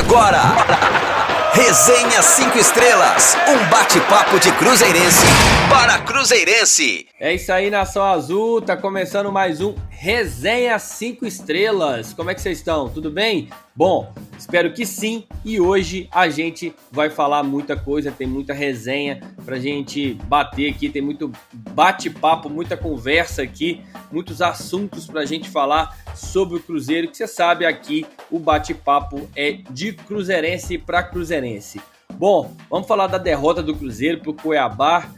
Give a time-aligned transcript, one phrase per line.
[0.00, 0.40] Agora,
[1.52, 5.26] Resenha 5 Estrelas, um bate-papo de Cruzeirense
[5.68, 7.06] para Cruzeirense.
[7.20, 12.14] É isso aí, Nação Azul, tá começando mais um Resenha 5 Estrelas.
[12.14, 12.88] Como é que vocês estão?
[12.88, 13.50] Tudo bem?
[13.76, 14.10] Bom,
[14.40, 15.24] espero que sim.
[15.44, 20.88] E hoje a gente vai falar muita coisa, tem muita resenha pra gente bater aqui,
[20.88, 27.16] tem muito bate-papo, muita conversa aqui, muitos assuntos pra gente falar sobre o Cruzeiro, que
[27.16, 31.80] você sabe aqui o bate-papo é de cruzeirense para cruzeirense.
[32.14, 35.08] Bom, vamos falar da derrota do Cruzeiro pro Cuiabá.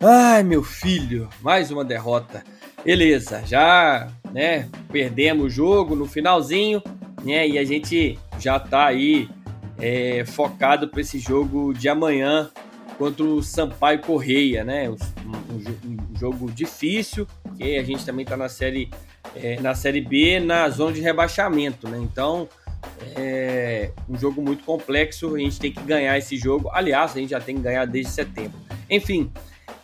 [0.00, 2.42] Ai, meu filho, mais uma derrota.
[2.84, 4.68] Beleza, já né?
[4.90, 6.82] Perdemos o jogo no finalzinho,
[7.22, 7.48] né?
[7.48, 9.28] E a gente já tá aí
[9.78, 12.50] é, focado para esse jogo de amanhã
[12.98, 14.90] contra o Sampaio Correia, né?
[14.90, 18.90] Um, um, um jogo difícil, que a gente também tá na série
[19.36, 21.98] é, na série B, na zona de rebaixamento, né?
[22.00, 22.48] Então
[23.16, 26.68] é um jogo muito complexo, a gente tem que ganhar esse jogo.
[26.72, 28.58] Aliás, a gente já tem que ganhar desde setembro.
[28.90, 29.30] Enfim,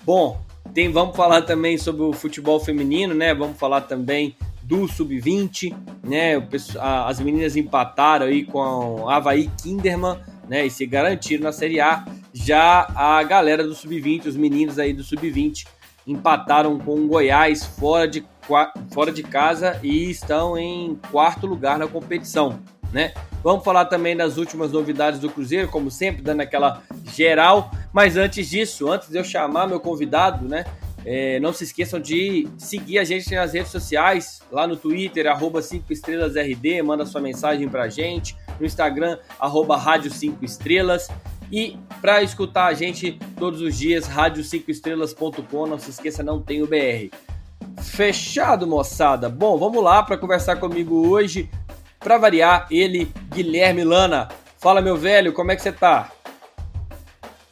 [0.03, 0.41] bom,
[0.75, 3.35] tem, vamos falar também sobre o futebol feminino, né?
[3.35, 4.37] Vamos falar também
[4.69, 5.75] do sub-20,
[6.05, 6.35] né?
[7.07, 10.67] As meninas empataram aí com a Havaí Kinderman, né?
[10.67, 12.05] E se garantiram na Série A.
[12.35, 15.67] Já a galera do sub-20, os meninos aí do sub-20,
[16.07, 18.23] empataram com o Goiás fora de,
[18.91, 22.61] fora de casa e estão em quarto lugar na competição,
[22.93, 23.15] né?
[23.43, 26.83] Vamos falar também das últimas novidades do Cruzeiro, como sempre, dando aquela
[27.15, 27.71] geral.
[27.91, 30.67] Mas antes disso, antes de eu chamar meu convidado, né?
[31.11, 35.63] É, não se esqueçam de seguir a gente nas redes sociais, lá no Twitter, arroba
[35.63, 41.09] 5 estrelas RD, manda sua mensagem pra gente, no Instagram, arroba rádio 5 estrelas.
[41.51, 46.67] E para escutar a gente todos os dias, rádio5estrelas.com, não se esqueça, não tem o
[46.67, 47.09] BR.
[47.83, 49.31] Fechado, moçada?
[49.31, 51.49] Bom, vamos lá para conversar comigo hoje.
[51.99, 54.29] Para variar, ele, Guilherme Lana.
[54.59, 56.13] Fala, meu velho, como é que você tá?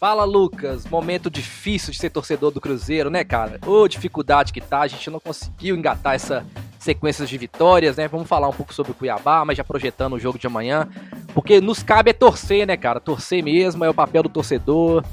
[0.07, 0.87] Fala, Lucas.
[0.87, 3.59] Momento difícil de ser torcedor do Cruzeiro, né, cara?
[3.67, 4.83] Ô, dificuldade que tá.
[4.83, 6.47] A gente não conseguiu engatar essa
[6.79, 8.07] sequência de vitórias, né?
[8.07, 10.87] Vamos falar um pouco sobre o Cuiabá, mas já projetando o jogo de amanhã.
[11.35, 13.01] Porque nos cabe é torcer, né, cara?
[13.01, 15.05] Torcer mesmo é o papel do torcedor.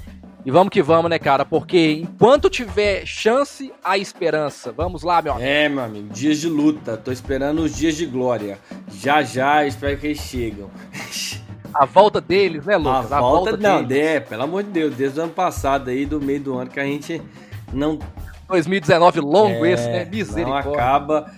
[0.46, 1.44] E vamos que vamos, né, cara?
[1.44, 4.72] Porque enquanto tiver chance, há esperança.
[4.72, 5.48] Vamos lá, meu amigo.
[5.48, 6.10] É, meu amigo.
[6.14, 6.98] Dias de luta.
[6.98, 8.60] Tô esperando os dias de glória.
[8.94, 10.70] Já, já, espero que eles chegam.
[11.74, 13.12] A volta deles, né, Lucas?
[13.12, 16.06] A, a volta, volta não, é, pelo amor de Deus, desde o ano passado aí,
[16.06, 17.22] do meio do ano, que a gente
[17.72, 17.98] não
[18.48, 20.06] 2019 longo é, esse, né?
[20.06, 20.72] Misericórdia.
[20.72, 21.32] Não acaba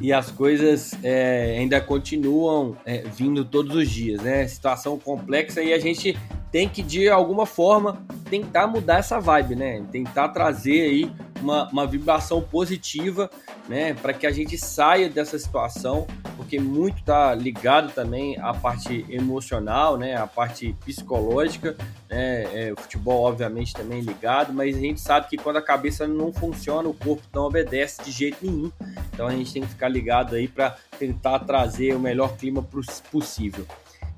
[0.00, 4.46] e as coisas é, ainda continuam é, vindo todos os dias, né?
[4.48, 6.18] Situação complexa e a gente
[6.50, 9.82] tem que, de alguma forma, tentar mudar essa vibe, né?
[9.92, 13.30] Tentar trazer aí uma, uma vibração positiva,
[13.68, 13.94] né?
[13.94, 19.96] Para que a gente saia dessa situação, porque muito está ligado também à parte emocional,
[19.96, 20.16] né?
[20.16, 21.76] A parte psicológica,
[22.08, 22.68] né?
[22.68, 26.32] É, o futebol, obviamente, também ligado, mas a gente sabe que quando a cabeça não
[26.32, 28.70] funciona, o corpo não obedece de jeito nenhum.
[29.12, 32.66] Então a gente tem que ficar ligado aí para tentar trazer o melhor clima
[33.10, 33.66] possível.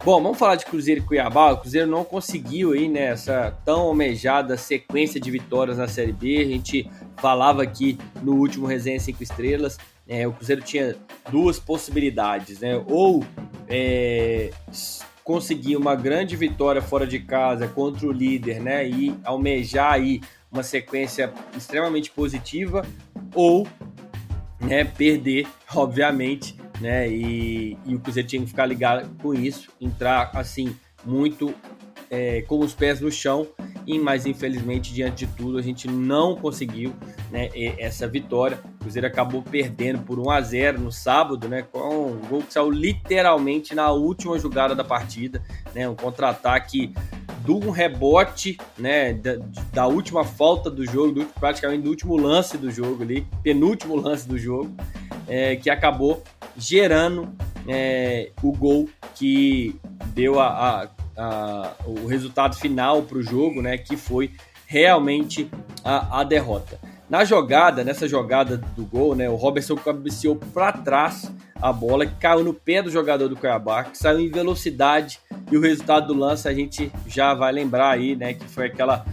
[0.04, 1.52] Bom, vamos falar de Cruzeiro e Cuiabá.
[1.52, 6.42] O Cruzeiro não conseguiu aí nessa né, tão almejada sequência de vitórias na Série B.
[6.42, 9.78] A gente falava aqui no último resenha 5 estrelas.
[10.06, 10.96] É, o Cruzeiro tinha
[11.30, 12.82] duas possibilidades, né?
[12.86, 13.24] Ou
[13.68, 14.50] é,
[15.22, 18.86] conseguir uma grande vitória fora de casa contra o líder, né?
[18.86, 20.20] E almejar aí
[20.52, 22.86] uma sequência extremamente positiva,
[23.34, 23.66] ou
[24.60, 27.08] né, perder, obviamente, né?
[27.08, 31.54] E, e o Cruzeiro tinha que ficar ligado com isso, entrar assim muito
[32.14, 33.48] é, com os pés no chão,
[33.84, 36.94] e mas infelizmente diante de tudo a gente não conseguiu
[37.30, 38.60] né, essa vitória.
[38.76, 42.52] O Cruzeiro acabou perdendo por 1 a 0 no sábado, né, com um gol que
[42.52, 45.42] saiu literalmente na última jogada da partida,
[45.74, 46.94] né, um contra-ataque
[47.40, 49.36] do um rebote, né, da,
[49.72, 54.26] da, última falta do jogo, do, praticamente do último lance do jogo ali, penúltimo lance
[54.26, 54.74] do jogo,
[55.26, 56.22] é, que acabou
[56.56, 57.34] gerando
[57.66, 59.78] é, o gol que
[60.14, 64.32] deu a, a, a o resultado final para o jogo, né, que foi
[64.66, 65.50] realmente
[65.84, 66.78] a, a derrota.
[67.08, 71.30] Na jogada, nessa jogada do gol, né, o Robertson cabeceou para trás
[71.60, 75.20] a bola que caiu no pé do jogador do Cuiabá, que saiu em velocidade
[75.50, 79.04] e o resultado do lance a gente já vai lembrar aí, né, que foi aquela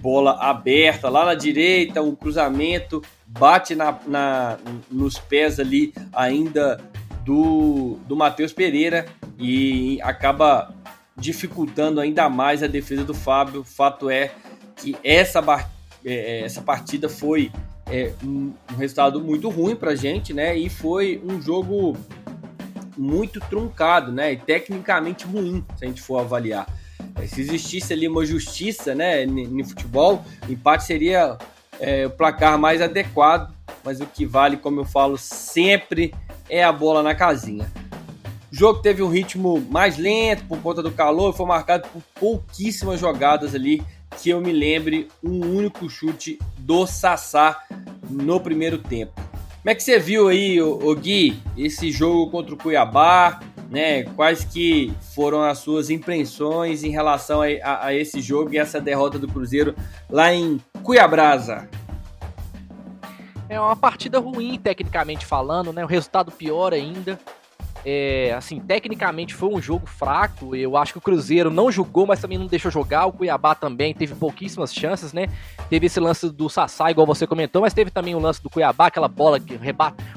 [0.00, 4.56] bola aberta lá na direita, um cruzamento, bate na, na
[4.90, 6.80] nos pés ali ainda
[7.24, 9.06] do, do Matheus Pereira
[9.38, 10.72] e acaba
[11.16, 13.64] dificultando ainda mais a defesa do Fábio.
[13.64, 14.32] Fato é
[14.76, 15.40] que essa,
[16.04, 17.50] é, é, essa partida foi
[17.90, 20.56] é, um, um, resultado muito ruim para gente, né?
[20.56, 21.96] E foi um jogo
[22.96, 24.32] muito truncado, né?
[24.32, 26.66] E tecnicamente ruim, se a gente for avaliar.
[27.20, 31.38] É, se existisse ali uma justiça, né, no futebol, o empate seria
[31.80, 36.14] é, o placar mais adequado, mas o que vale, como eu falo sempre,
[36.48, 37.70] é a bola na casinha.
[38.56, 42.98] O jogo teve um ritmo mais lento por conta do calor, foi marcado por pouquíssimas
[42.98, 43.82] jogadas ali,
[44.16, 47.62] que eu me lembre um único chute do Sassá
[48.08, 49.12] no primeiro tempo.
[49.14, 53.40] Como é que você viu aí, o Gui, esse jogo contra o Cuiabá?
[53.68, 54.04] Né?
[54.04, 58.80] Quais que foram as suas impressões em relação a, a, a esse jogo e essa
[58.80, 59.76] derrota do Cruzeiro
[60.08, 61.68] lá em Cuiabrasa?
[63.50, 65.84] É uma partida ruim, tecnicamente falando, né?
[65.84, 67.20] O resultado pior ainda.
[67.88, 70.56] É, assim, tecnicamente foi um jogo fraco.
[70.56, 73.06] Eu acho que o Cruzeiro não jogou, mas também não deixou jogar.
[73.06, 75.28] O Cuiabá também teve pouquíssimas chances, né?
[75.70, 78.86] Teve esse lance do Sassá, igual você comentou, mas teve também o lance do Cuiabá,
[78.86, 79.56] aquela bola que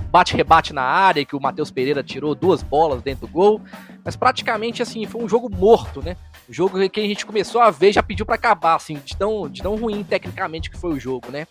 [0.10, 3.62] bate-rebate na área, que o Matheus Pereira tirou duas bolas dentro do gol.
[4.04, 6.18] Mas praticamente, assim, foi um jogo morto, né?
[6.48, 9.48] O jogo que a gente começou a ver já pediu para acabar, assim, de tão,
[9.48, 11.46] de tão ruim tecnicamente que foi o jogo, né?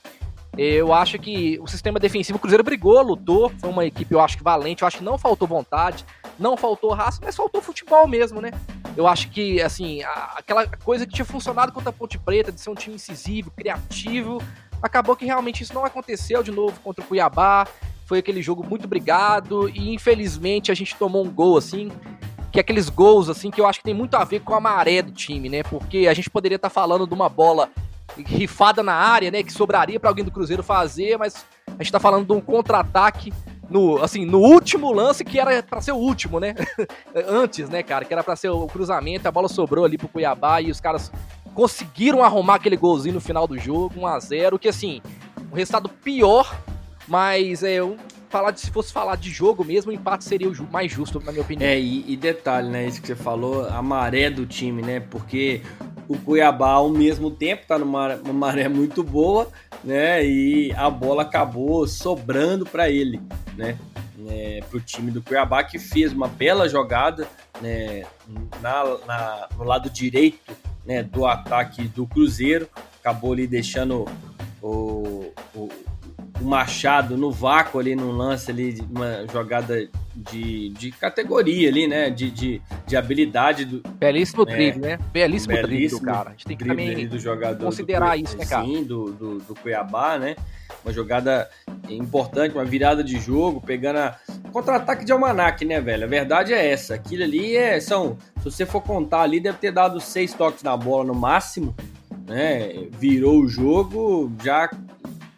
[0.58, 4.37] Eu acho que o sistema defensivo, o Cruzeiro brigou, lutou, foi uma equipe, eu acho
[4.37, 6.05] que valente, eu acho que não faltou vontade,
[6.37, 8.50] não faltou raça, mas faltou futebol mesmo, né?
[8.96, 12.60] Eu acho que, assim, a, aquela coisa que tinha funcionado contra a Ponte Preta, de
[12.60, 14.43] ser um time incisivo, criativo,
[14.82, 17.64] acabou que realmente isso não aconteceu de novo contra o Cuiabá.
[18.04, 21.93] Foi aquele jogo muito brigado e infelizmente a gente tomou um gol, assim,
[22.50, 24.61] que é aqueles gols, assim, que eu acho que tem muito a ver com a
[24.61, 25.62] maré do time, né?
[25.62, 27.70] Porque a gente poderia estar tá falando de uma bola
[28.16, 29.43] rifada na área, né?
[29.43, 33.32] Que sobraria para alguém do Cruzeiro fazer, mas a gente tá falando de um contra-ataque
[33.69, 36.55] no, assim, no último lance que era para ser o último, né?
[37.28, 40.60] Antes, né, cara, que era para ser o cruzamento, a bola sobrou ali pro Cuiabá
[40.60, 41.12] e os caras
[41.55, 45.02] conseguiram arrumar aquele golzinho no final do jogo, 1 a 0, que assim,
[45.50, 46.56] um resultado pior,
[47.06, 47.96] mas é um
[48.28, 51.32] falar de, se fosse falar de jogo mesmo, o empate seria o mais justo, na
[51.32, 51.69] minha opinião.
[51.69, 52.87] É, e, e, detalhe, né?
[52.87, 55.00] Isso que você falou, a maré do time, né?
[55.00, 55.62] Porque
[56.08, 59.49] o Cuiabá, ao mesmo tempo, tá numa, maré muito boa,
[59.84, 60.25] né?
[60.25, 63.20] E a bola acabou sobrando para ele,
[63.56, 63.78] né?
[64.31, 67.28] É, time do Cuiabá, que fez uma bela jogada
[67.60, 68.05] né,
[68.60, 70.52] na, na, no lado direito
[70.84, 72.69] né, do ataque do Cruzeiro,
[73.00, 74.06] acabou ali deixando
[74.61, 75.69] o, o
[76.40, 82.11] o Machado no vácuo ali num lance ali, uma jogada de, de categoria ali, né?
[82.11, 83.88] De, de, de habilidade do.
[83.90, 84.99] Belíssimo é, drible, né?
[85.12, 86.29] Belíssimo, belíssimo drible do cara.
[86.29, 88.64] A gente tem que também do jogador considerar do, isso, né, cara?
[88.64, 90.37] Sim, do, do, do, Cuiabá, né?
[90.85, 91.49] Uma jogada
[91.88, 94.17] importante, uma virada de jogo, pegando a.
[94.52, 96.05] Contra-ataque de Almanac, né, velho?
[96.05, 96.94] A verdade é essa.
[96.94, 97.79] Aquilo ali é.
[97.81, 98.17] São.
[98.38, 101.75] Se você for contar ali, deve ter dado seis toques na bola no máximo.
[102.26, 102.88] Né?
[102.99, 104.69] Virou o jogo, já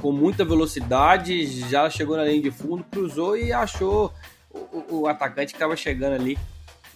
[0.01, 4.13] com muita velocidade, já chegou na linha de fundo, cruzou e achou
[4.51, 6.39] o, o atacante que estava chegando ali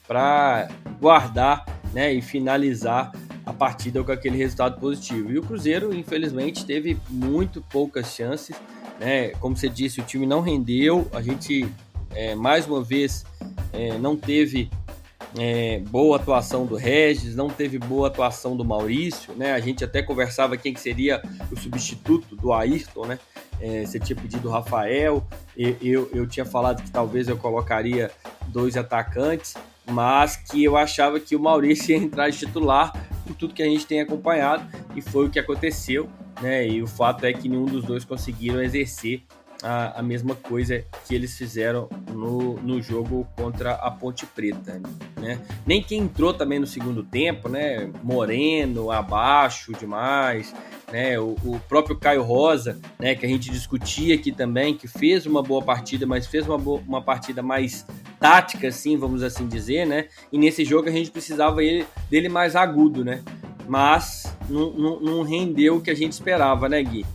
[0.06, 0.68] para
[1.00, 3.12] guardar né, e finalizar
[3.46, 5.30] a partida com aquele resultado positivo.
[5.30, 8.56] E o Cruzeiro, infelizmente, teve muito poucas chances.
[8.98, 9.30] Né?
[9.40, 11.08] Como você disse, o time não rendeu.
[11.12, 11.68] A gente,
[12.14, 13.24] é, mais uma vez,
[13.72, 14.70] é, não teve
[15.36, 19.52] é, boa atuação do Regis, não teve boa atuação do Maurício, né?
[19.52, 23.18] A gente até conversava quem que seria o substituto do Ayrton, né?
[23.60, 25.24] É, você tinha pedido o Rafael,
[25.56, 28.10] eu, eu, eu tinha falado que talvez eu colocaria
[28.48, 29.54] dois atacantes,
[29.90, 32.92] mas que eu achava que o Maurício ia entrar de titular
[33.26, 36.08] por tudo que a gente tem acompanhado, e foi o que aconteceu,
[36.40, 36.66] né?
[36.66, 39.22] E o fato é que nenhum dos dois conseguiram exercer
[39.64, 44.80] a, a mesma coisa que eles fizeram no, no jogo contra a Ponte Preta,
[45.18, 45.40] né?
[45.66, 47.90] Nem quem entrou também no segundo tempo, né?
[48.02, 50.54] Moreno, abaixo demais,
[50.92, 51.18] né?
[51.18, 53.14] O, o, próprio Caio Rosa, né?
[53.14, 56.82] Que a gente discutia aqui também, que fez uma boa partida, mas fez uma, boa,
[56.86, 57.86] uma partida mais
[58.20, 60.08] tática, assim, vamos assim dizer, né?
[60.30, 63.22] E nesse jogo a gente precisava ele, dele mais agudo, né?
[63.66, 67.06] Mas não, não, não rendeu o que a gente esperava, né, Gui?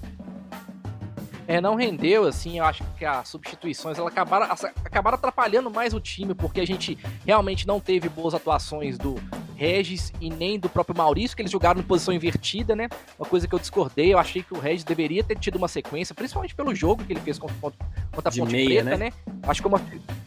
[1.49, 4.45] É, não rendeu, assim, eu acho que as substituições elas acabaram,
[4.85, 9.15] acabaram atrapalhando mais o time, porque a gente realmente não teve boas atuações do
[9.55, 12.87] Regis e nem do próprio Maurício, que eles jogaram em posição invertida, né?
[13.17, 16.13] Uma coisa que eu discordei, eu achei que o Regis deveria ter tido uma sequência,
[16.13, 17.55] principalmente pelo jogo que ele fez contra,
[18.11, 19.05] contra a Ponte meia, Preta, né?
[19.05, 19.13] né?
[19.41, 19.81] Acho como,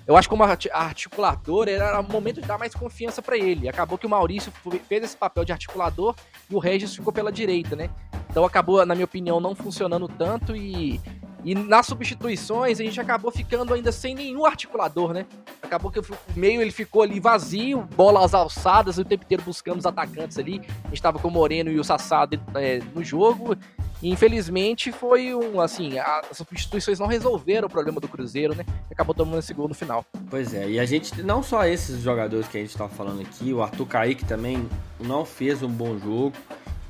[0.05, 3.69] eu acho que como articulador era o momento de dar mais confiança para ele.
[3.69, 4.53] Acabou que o Maurício
[4.89, 6.17] fez esse papel de articulador
[6.51, 7.91] e o Regis ficou pela direita, né?
[8.33, 10.99] Então acabou, na minha opinião, não funcionando tanto e,
[11.45, 15.27] e nas substituições a gente acabou ficando ainda sem nenhum articulador, né?
[15.61, 19.81] Acabou que o meio ele ficou ali vazio, bola às alçadas, o tempo inteiro buscando
[19.81, 20.63] os atacantes ali.
[20.85, 23.55] A gente tava com o Moreno e o Sassá é, no jogo
[24.03, 28.65] E, infelizmente foi um, assim, as substituições não resolveram o problema do Cruzeiro, né?
[28.91, 30.05] Acabou tomando esse gol no final.
[30.29, 33.53] Pois é, e a gente, não só esses jogadores que a gente tá falando aqui,
[33.53, 36.33] o Arthur Kaique também não fez um bom jogo,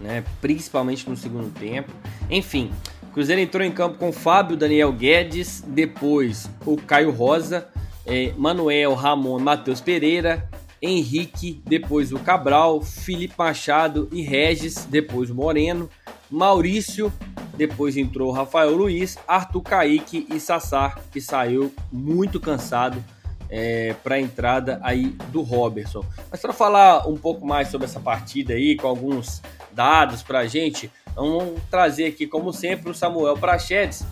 [0.02, 0.24] né?
[0.40, 1.92] Principalmente no segundo tempo.
[2.28, 2.70] Enfim,
[3.02, 7.68] o Cruzeiro entrou em campo com Fábio, Daniel Guedes, depois o Caio Rosa,
[8.04, 10.48] eh, Manuel, Ramon, Matheus Pereira,
[10.80, 15.88] Henrique, depois o Cabral, Felipe Machado e Regis, depois o Moreno,
[16.28, 17.12] Maurício,
[17.56, 23.02] depois entrou o Rafael Luiz, Arthur Kaique e Sassar, que saiu muito cansado
[23.48, 26.04] é, para a entrada aí do Robertson.
[26.30, 29.42] Mas para falar um pouco mais sobre essa partida aí, com alguns
[29.74, 34.04] dados para a gente, vamos trazer aqui, como sempre, o Samuel Prachedes.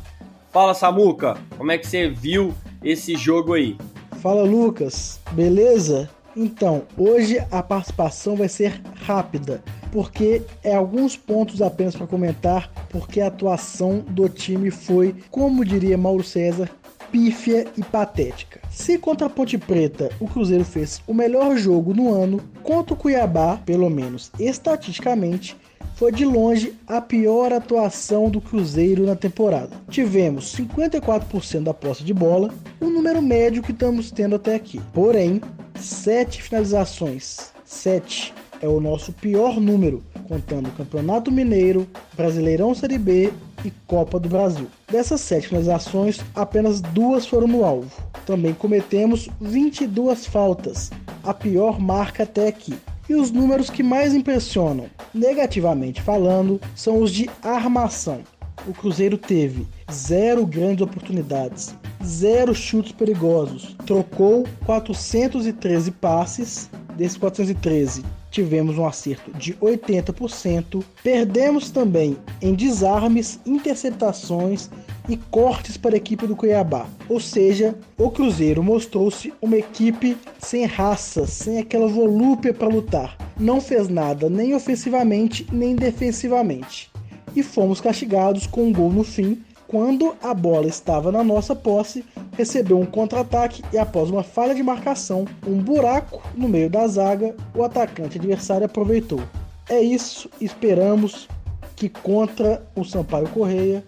[0.52, 3.76] Fala, Samuca, como é que você viu esse jogo aí?
[4.20, 6.10] Fala, Lucas, beleza?
[6.36, 13.20] Então, hoje a participação vai ser rápida, porque é alguns pontos apenas para comentar, porque
[13.20, 16.70] a atuação do time foi, como diria Mauro César,
[17.10, 18.60] pífia e patética.
[18.70, 22.96] Se contra a Ponte Preta o Cruzeiro fez o melhor jogo no ano, contra o
[22.96, 25.56] Cuiabá, pelo menos estatisticamente,
[25.96, 29.70] foi de longe a pior atuação do Cruzeiro na temporada.
[29.90, 32.50] Tivemos 54% da posse de bola,
[32.80, 34.80] um número médio que estamos tendo até aqui.
[34.94, 35.42] Porém,
[35.74, 37.52] 7 finalizações.
[37.64, 41.86] 7 é o nosso pior número, contando o Campeonato Mineiro,
[42.16, 43.30] Brasileirão Série B
[43.64, 44.66] e Copa do Brasil.
[44.90, 47.90] Dessas 7 finalizações, apenas duas foram no alvo.
[48.26, 50.90] Também cometemos 22 faltas,
[51.22, 52.74] a pior marca até aqui.
[53.08, 58.20] E os números que mais impressionam, negativamente falando, são os de armação.
[58.68, 61.74] O Cruzeiro teve zero grandes oportunidades,
[62.04, 72.16] zero chutes perigosos, trocou 413 passes, desses 413 tivemos um acerto de 80%, perdemos também
[72.40, 74.70] em desarmes, interceptações
[75.08, 76.86] e cortes para a equipe do Cuiabá.
[77.08, 83.16] Ou seja, o Cruzeiro mostrou-se uma equipe sem raça, sem aquela volúpia para lutar.
[83.38, 86.90] Não fez nada nem ofensivamente nem defensivamente.
[87.34, 92.04] E fomos castigados com um gol no fim, quando a bola estava na nossa posse,
[92.36, 97.36] recebeu um contra-ataque e, após uma falha de marcação, um buraco no meio da zaga,
[97.54, 99.22] o atacante adversário aproveitou.
[99.68, 101.28] É isso, esperamos
[101.76, 103.84] que contra o Sampaio Correia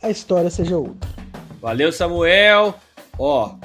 [0.00, 1.10] a história seja outra.
[1.60, 2.76] Valeu, Samuel.
[3.18, 3.56] Ó,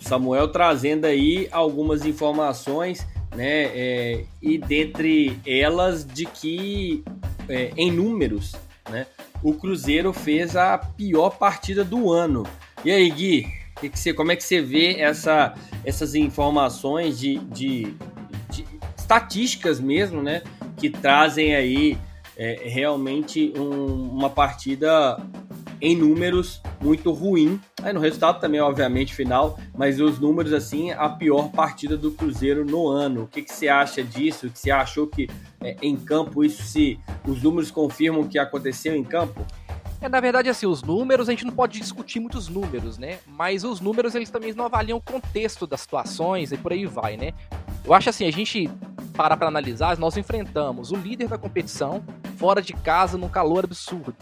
[0.00, 3.64] Samuel trazendo aí algumas informações, né?
[3.74, 7.04] É, e dentre elas de que
[7.50, 8.54] é, em números,
[8.88, 9.06] né?
[9.42, 12.44] O Cruzeiro fez a pior partida do ano.
[12.84, 13.46] E aí, Gui,
[13.80, 17.94] que que você, como é que você vê essa, essas informações de, de,
[18.50, 18.64] de
[18.96, 20.42] estatísticas mesmo, né?
[20.76, 21.98] Que trazem aí
[22.36, 25.18] é, realmente um, uma partida
[25.80, 27.60] em números muito ruim.
[27.82, 32.64] Aí no resultado também, obviamente, final, mas os números, assim, a pior partida do Cruzeiro
[32.64, 33.24] no ano.
[33.24, 34.50] O que, que você acha disso?
[34.50, 35.28] Que você achou que
[35.60, 36.98] é, em campo isso se.
[37.26, 39.44] Os números confirmam o que aconteceu em campo?
[40.00, 43.18] É, na verdade, assim, os números, a gente não pode discutir muitos números, né?
[43.26, 47.16] Mas os números, eles também não avaliam o contexto das situações e por aí vai,
[47.16, 47.32] né?
[47.84, 48.70] Eu acho assim, a gente
[49.16, 52.04] para para analisar, nós enfrentamos o líder da competição
[52.36, 54.14] fora de casa num calor absurdo.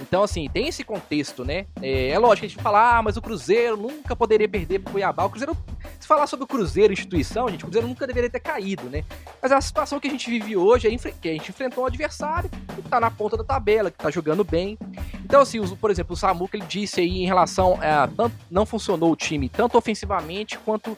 [0.00, 1.66] Então, assim, tem esse contexto, né?
[1.82, 5.24] É, é lógico, a gente fala, ah, mas o Cruzeiro nunca poderia perder pro Cuiabá.
[5.24, 5.56] O Cruzeiro,
[5.98, 9.04] se falar sobre o Cruzeiro, instituição, gente, o Cruzeiro nunca deveria ter caído, né?
[9.42, 12.50] Mas a situação que a gente vive hoje é que a gente enfrentou um adversário
[12.50, 14.78] que tá na ponta da tabela, que tá jogando bem.
[15.24, 19.12] Então, assim, por exemplo, o Samuca, ele disse aí em relação a tanto, não funcionou
[19.12, 20.96] o time tanto ofensivamente quanto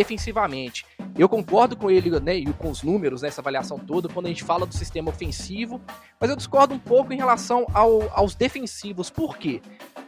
[0.00, 0.86] defensivamente.
[1.18, 4.42] Eu concordo com ele, né, e com os números nessa avaliação toda, quando a gente
[4.42, 5.78] fala do sistema ofensivo,
[6.18, 9.10] mas eu discordo um pouco em relação ao, aos defensivos.
[9.10, 9.60] Por quê?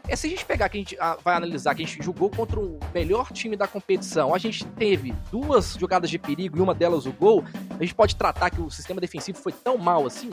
[0.08, 2.30] É, se a gente pegar que a gente ah, vai analisar que a gente jogou
[2.30, 6.75] contra o melhor time da competição, a gente teve duas jogadas de perigo e uma
[6.75, 7.44] delas o gol,
[7.78, 10.30] a gente pode tratar que o sistema defensivo foi tão mal assim?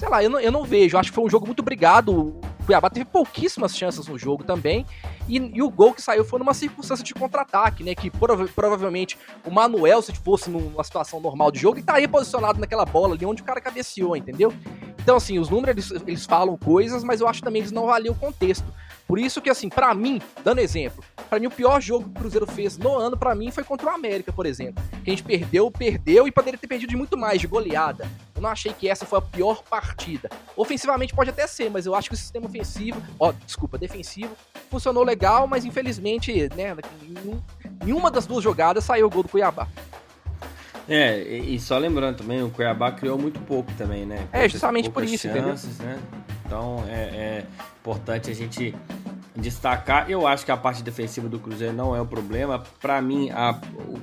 [0.00, 0.96] Sei lá, eu não, eu não vejo.
[0.96, 2.10] Acho que foi um jogo muito brigado.
[2.18, 4.86] O Cuiabá teve pouquíssimas chances no jogo também.
[5.28, 7.94] E, e, o gol que saiu foi numa circunstância de contra-ataque, né?
[7.94, 12.86] Que prova provavelmente o Manuel, se fosse numa situação normal de jogo, estaria posicionado naquela
[12.86, 14.54] bola ali onde o cara cabeceou, entendeu?
[15.02, 17.84] Então, assim, os números eles, eles falam coisas, mas eu acho também que eles não
[17.84, 18.72] avaliam o contexto.
[19.10, 22.14] Por isso que, assim, para mim, dando exemplo, para mim o pior jogo que o
[22.20, 24.80] Cruzeiro fez no ano, para mim, foi contra o América, por exemplo.
[25.02, 28.08] Que a gente perdeu, perdeu e poderia ter perdido de muito mais, de goleada.
[28.36, 30.30] Eu não achei que essa foi a pior partida.
[30.56, 34.30] Ofensivamente pode até ser, mas eu acho que o sistema ofensivo, ó, desculpa, defensivo,
[34.70, 36.76] funcionou legal, mas infelizmente, né,
[37.84, 39.66] em uma das duas jogadas saiu o gol do Cuiabá.
[40.90, 44.26] É, e só lembrando também, o Cuiabá criou muito pouco também, né?
[44.32, 45.94] É, justamente por isso, chances, entendeu?
[45.94, 46.02] Né?
[46.44, 47.46] Então é, é
[47.80, 48.74] importante a gente
[49.36, 50.10] destacar.
[50.10, 52.64] Eu acho que a parte defensiva do Cruzeiro não é o problema.
[52.80, 53.56] Para mim, a,
[53.86, 54.00] o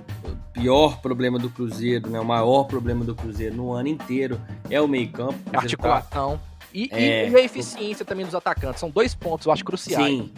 [0.53, 4.39] pior problema do Cruzeiro, né, o maior problema do Cruzeiro no ano inteiro
[4.69, 5.37] é o meio-campo.
[5.53, 6.37] Articulação.
[6.37, 6.57] Tá...
[6.73, 8.79] E, é, e, a eficiência também dos atacantes.
[8.79, 10.05] São dois pontos, eu acho, cruciais.
[10.05, 10.31] Sim,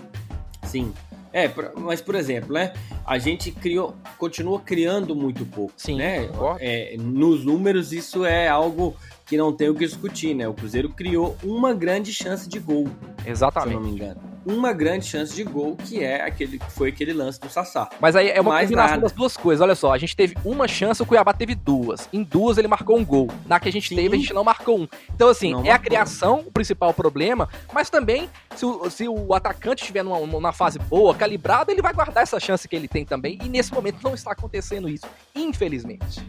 [0.63, 0.93] sim.
[1.31, 2.73] É, mas por exemplo, né?
[3.05, 5.73] A gente criou, continua criando muito pouco.
[5.77, 5.97] Sim.
[5.97, 6.29] Né?
[6.59, 8.95] É, nos números, isso é algo
[9.25, 10.47] que não tem o que discutir, né?
[10.47, 12.87] O Cruzeiro criou uma grande chance de gol.
[13.25, 13.69] Exatamente.
[13.69, 16.89] Se eu não me engano uma grande chance de gol, que é aquele que foi
[16.89, 17.89] aquele lance do Sassá.
[17.99, 19.01] Mas aí é uma Mais combinação nada.
[19.03, 19.61] das duas coisas.
[19.61, 22.09] Olha só, a gente teve uma chance, o Cuiabá teve duas.
[22.11, 23.29] Em duas ele marcou um gol.
[23.45, 23.95] Na que a gente Sim.
[23.95, 24.87] teve, a gente não marcou um.
[25.13, 25.75] Então, assim, não é marcou.
[25.75, 30.51] a criação o principal problema, mas também, se o, se o atacante estiver numa, numa
[30.51, 33.37] fase boa, calibrado, ele vai guardar essa chance que ele tem também.
[33.43, 36.21] E nesse momento não está acontecendo isso, infelizmente.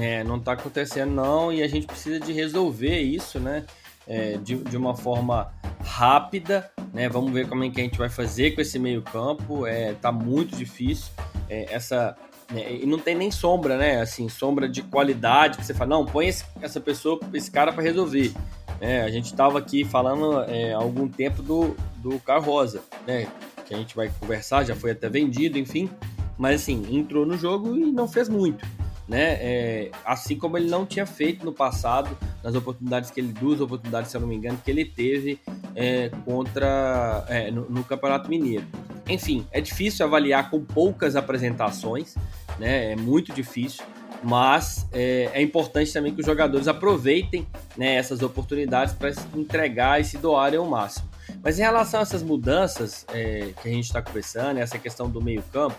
[0.00, 3.64] É, não está acontecendo não, e a gente precisa de resolver isso, né?
[4.08, 5.52] É, de, de uma forma
[5.84, 7.08] rápida, né?
[7.08, 9.66] Vamos ver como é que a gente vai fazer com esse meio campo.
[9.66, 11.12] É, tá muito difícil.
[11.48, 12.16] É, essa
[12.50, 12.78] né?
[12.82, 14.00] e não tem nem sombra, né?
[14.00, 17.82] Assim, sombra de qualidade que você fala, não, põe esse, essa pessoa, esse cara para
[17.82, 18.32] resolver.
[18.80, 23.26] É, a gente estava aqui falando é, há algum tempo do, do Carl Rosa, né?
[23.64, 25.90] Que a gente vai conversar, já foi até vendido, enfim.
[26.38, 28.64] Mas assim, entrou no jogo e não fez muito
[29.08, 29.34] né?
[29.40, 34.10] É, assim como ele não tinha feito no passado, nas oportunidades que ele, duas oportunidades,
[34.10, 35.38] se eu não me engano, que ele teve
[35.74, 38.66] é, contra é, no, no, Campeonato Mineiro.
[39.08, 42.16] Enfim, é difícil avaliar com poucas apresentações,
[42.58, 42.92] né?
[42.92, 43.84] É muito difícil,
[44.22, 47.46] mas é, é importante também que os jogadores aproveitem
[47.76, 51.08] né, essas oportunidades para entregar e se doarem ao máximo.
[51.42, 55.20] Mas em relação a essas mudanças é, que a gente está conversando, essa questão do
[55.20, 55.76] meio campo,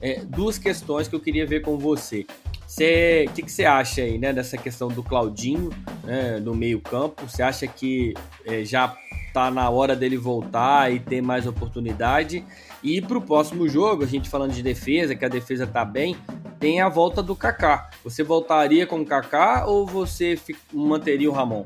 [0.00, 2.26] é, duas questões que eu queria ver com você.
[2.72, 5.70] O que, você acha aí, né, dessa questão do Claudinho,
[6.02, 7.28] né, no meio-campo?
[7.28, 8.14] Você acha que
[8.46, 8.96] é, já
[9.34, 12.42] tá na hora dele voltar e ter mais oportunidade?
[12.82, 16.16] E para o próximo jogo, a gente falando de defesa, que a defesa tá bem,
[16.58, 17.90] tem a volta do Kaká.
[18.02, 20.38] Você voltaria com o Kaká ou você
[20.72, 21.64] manteria o Ramon?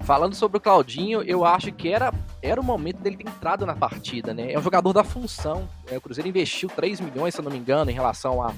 [0.00, 2.12] Falando sobre o Claudinho, eu acho que era,
[2.44, 4.52] era o momento dele ter entrado na partida, né?
[4.52, 5.66] É um jogador da função.
[5.90, 8.52] É, o Cruzeiro investiu 3 milhões, se eu não me engano, em relação a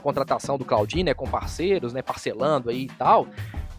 [0.00, 3.26] contratação do Claudinho, né, com parceiros, né, parcelando aí e tal.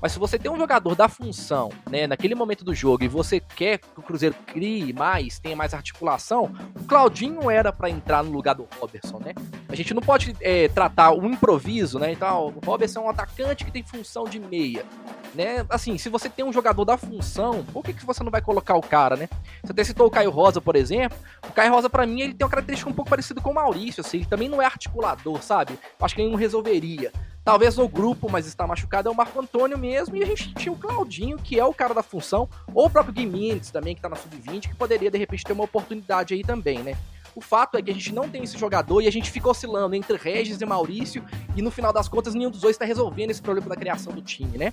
[0.04, 3.39] Mas se você tem um jogador da função, né, naquele momento do jogo e você
[3.39, 8.30] quer que o Cruzeiro crie mais, tenha mais articulação, o Claudinho era para entrar no
[8.30, 9.34] lugar do Robertson, né?
[9.70, 12.12] A gente não pode é, tratar o improviso, né?
[12.12, 14.84] Então, o Robertson é um atacante que tem função de meia,
[15.34, 15.66] né?
[15.70, 18.76] Assim, se você tem um jogador da função, por que, que você não vai colocar
[18.76, 19.30] o cara, né?
[19.63, 21.18] Você até citou o Caio Rosa, por exemplo.
[21.48, 24.02] O Caio Rosa, para mim, ele tem uma característica um pouco parecida com o Maurício,
[24.02, 25.80] assim, ele também não é articulador, sabe?
[26.02, 27.10] Acho que ele não resolveria.
[27.43, 30.15] Talvez no grupo, mas está machucado, é o Marco Antônio mesmo.
[30.15, 33.13] E a gente tinha o Claudinho, que é o cara da função, ou o próprio
[33.13, 36.79] Guimintes também, que está na sub-20, que poderia de repente ter uma oportunidade aí também,
[36.79, 36.95] né?
[37.36, 39.96] O fato é que a gente não tem esse jogador e a gente fica oscilando
[39.96, 41.24] entre Regis e Maurício,
[41.56, 44.22] e no final das contas nenhum dos dois está resolvendo esse problema da criação do
[44.22, 44.72] time, né?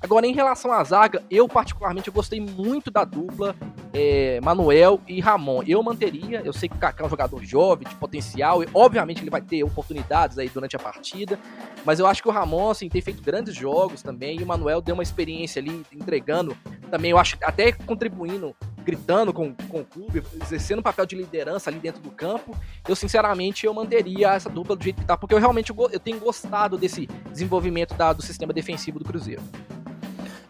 [0.00, 3.54] Agora, em relação à zaga, eu particularmente eu gostei muito da dupla
[3.94, 5.62] é, Manuel e Ramon.
[5.64, 9.22] Eu manteria, eu sei que o Kaká é um jogador jovem, de potencial, e obviamente
[9.22, 11.38] ele vai ter oportunidades aí durante a partida,
[11.84, 14.80] mas eu acho que o Ramon, assim, tem feito grandes jogos também, e o Manuel
[14.80, 16.56] deu uma experiência ali, entregando
[16.90, 21.70] também, eu acho, até contribuindo gritando com, com o clube, exercendo um papel de liderança
[21.70, 22.56] ali dentro do campo,
[22.88, 26.18] eu sinceramente eu manteria essa dupla do jeito que tá, porque eu realmente eu, tenho
[26.18, 29.42] gostado desse desenvolvimento da, do sistema defensivo do Cruzeiro.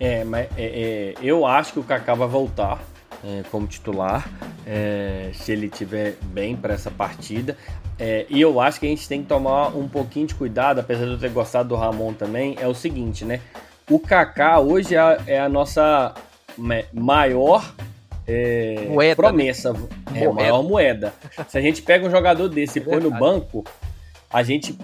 [0.01, 2.83] É, mas é, é, eu acho que o Kaká vai voltar
[3.25, 4.29] é, como titular,
[4.67, 7.57] é, se ele tiver bem para essa partida.
[7.99, 11.05] É, e eu acho que a gente tem que tomar um pouquinho de cuidado, apesar
[11.05, 13.41] de eu ter gostado do Ramon também, é o seguinte, né?
[13.89, 16.15] O Kaká hoje é a, é a nossa
[16.93, 17.73] maior
[18.27, 19.15] é, moeda, né?
[19.15, 19.81] promessa, né?
[20.15, 21.13] é a maior moeda.
[21.49, 23.65] Se a gente pega um jogador desse e põe no banco,
[24.33, 24.77] a gente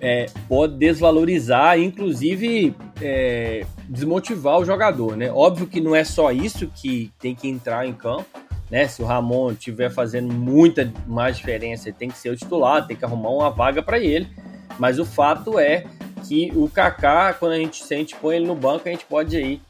[0.00, 5.30] é, pode desvalorizar, inclusive é, desmotivar o jogador, né?
[5.30, 8.26] Óbvio que não é só isso que tem que entrar em campo,
[8.70, 8.88] né?
[8.88, 12.96] Se o Ramon estiver fazendo muita mais diferença, ele tem que ser o titular, tem
[12.96, 14.28] que arrumar uma vaga para ele.
[14.78, 15.84] Mas o fato é
[16.26, 19.04] que o Kaká, quando a gente, se a gente põe ele no banco, a gente
[19.06, 19.60] pode aí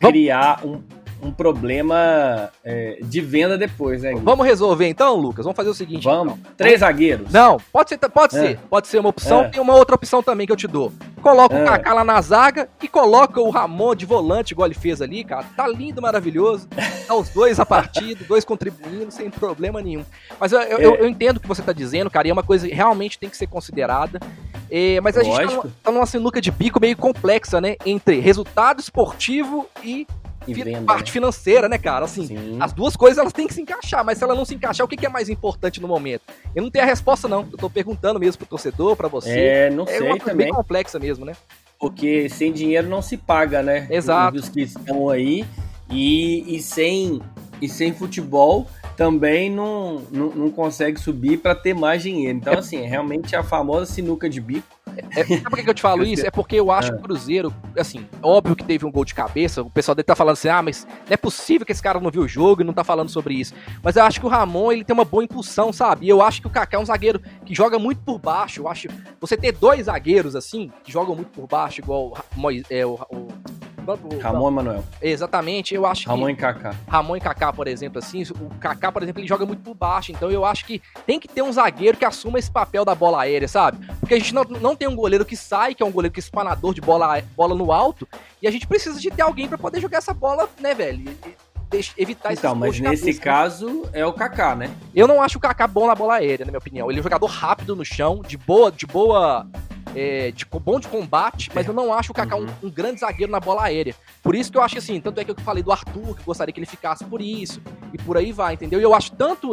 [0.00, 0.82] criar um,
[1.22, 4.14] um problema é, de venda depois, né?
[4.14, 4.20] Gui?
[4.20, 5.44] Vamos resolver então, Lucas?
[5.44, 6.04] Vamos fazer o seguinte.
[6.04, 6.34] Vamos.
[6.34, 6.52] Então.
[6.56, 7.30] Três zagueiros.
[7.30, 8.40] Não, pode ser, pode é.
[8.40, 8.58] ser.
[8.68, 9.42] Pode ser uma opção.
[9.42, 9.48] É.
[9.48, 10.92] Tem uma outra opção também que eu te dou.
[11.22, 11.64] Coloca o é.
[11.64, 15.44] Kaká lá na zaga e coloca o Ramon de volante, igual ele fez ali, cara.
[15.56, 16.68] Tá lindo, maravilhoso.
[17.06, 20.04] Tá os dois a partida, dois contribuindo, sem problema nenhum.
[20.38, 22.66] Mas eu, eu, eu, entendo o que você tá dizendo, cara, e é uma coisa
[22.66, 24.20] que realmente tem que ser considerada.
[24.70, 25.50] É, mas a Lógico.
[25.50, 27.76] gente tá, tá numa sinuca de bico meio complexa, né?
[27.84, 30.06] Entre resultado esportivo e
[30.46, 31.12] e venda, parte né?
[31.12, 32.04] financeira, né, cara?
[32.04, 32.56] Assim, Sim.
[32.60, 34.88] as duas coisas elas têm que se encaixar, mas se ela não se encaixar, o
[34.88, 36.22] que, que é mais importante no momento?
[36.54, 37.46] Eu não tenho a resposta, não.
[37.52, 39.38] Eu tô perguntando mesmo pro torcedor, pra você.
[39.38, 41.34] É, não É sei uma coisa também, bem complexa mesmo, né?
[41.80, 43.86] porque sem dinheiro não se paga, né?
[43.90, 44.36] Exato.
[44.36, 45.46] Os que estão aí
[45.90, 47.22] e, e sem
[47.60, 52.36] e sem futebol também não, não, não consegue subir para ter mais dinheiro.
[52.36, 54.66] Então, assim, é realmente a famosa sinuca de bico.
[55.16, 56.26] É, sabe por que eu te falo isso?
[56.26, 59.62] É porque eu acho que o Cruzeiro, assim, óbvio que teve um gol de cabeça,
[59.62, 62.10] o pessoal dele tá falando assim, ah, mas não é possível que esse cara não
[62.10, 63.54] viu o jogo e não tá falando sobre isso.
[63.82, 66.06] Mas eu acho que o Ramon, ele tem uma boa impulsão, sabe?
[66.06, 68.60] E eu acho que o Kaká é um zagueiro que joga muito por baixo.
[68.60, 68.88] Eu acho,
[69.20, 73.28] você ter dois zagueiros, assim, que jogam muito por baixo, igual o, é, o, o,
[74.20, 74.84] Ramon Emanuel.
[75.00, 76.74] Exatamente, eu acho Ramon que e Kaká.
[76.88, 80.12] Ramon e Kaká, por exemplo, assim, o Kaká, por exemplo, ele joga muito por baixo,
[80.12, 83.22] então eu acho que tem que ter um zagueiro que assuma esse papel da bola
[83.22, 83.84] aérea, sabe?
[84.00, 86.20] Porque a gente não, não tem um goleiro que sai, que é um goleiro que
[86.20, 88.06] é espanador de bola, bola no alto,
[88.42, 91.00] e a gente precisa de ter alguém pra poder jogar essa bola, né, velho?
[91.10, 91.34] E- e
[91.96, 94.70] evitar Então, mas nesse caso é o Kaká, né?
[94.94, 96.90] Eu não acho o Kaká bom na bola aérea, na minha opinião.
[96.90, 99.46] Ele é um jogador rápido no chão, de boa, de boa,
[99.94, 102.48] é, de bom de combate, mas eu não acho o Kaká um- Uhum.
[102.64, 103.94] um, grande zagueiro na bola aérea.
[104.22, 106.52] Por isso que eu acho assim, tanto é que eu falei do Arthur, que gostaria
[106.52, 107.60] que ele ficasse por isso,
[107.92, 108.80] e por aí vai, entendeu?
[108.80, 109.52] E eu acho tanto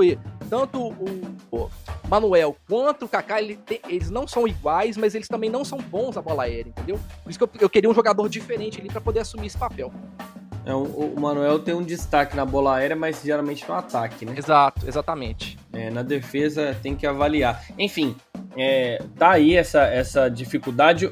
[0.50, 1.70] tanto o,
[2.10, 5.78] Manuel quanto o Kaká, ele tem- eles não são iguais, mas eles também não são
[5.78, 7.00] bons na bola aérea, entendeu?
[7.24, 9.92] Por isso que eu, eu queria um jogador diferente ali pra poder assumir esse papel.
[10.66, 14.34] É, o, o Manuel tem um destaque na bola aérea, mas geralmente no ataque, né?
[14.38, 15.60] Exato, exatamente.
[15.74, 17.66] É, na defesa tem que avaliar.
[17.78, 18.16] Enfim,
[18.56, 21.12] é, tá aí essa, essa dificuldade.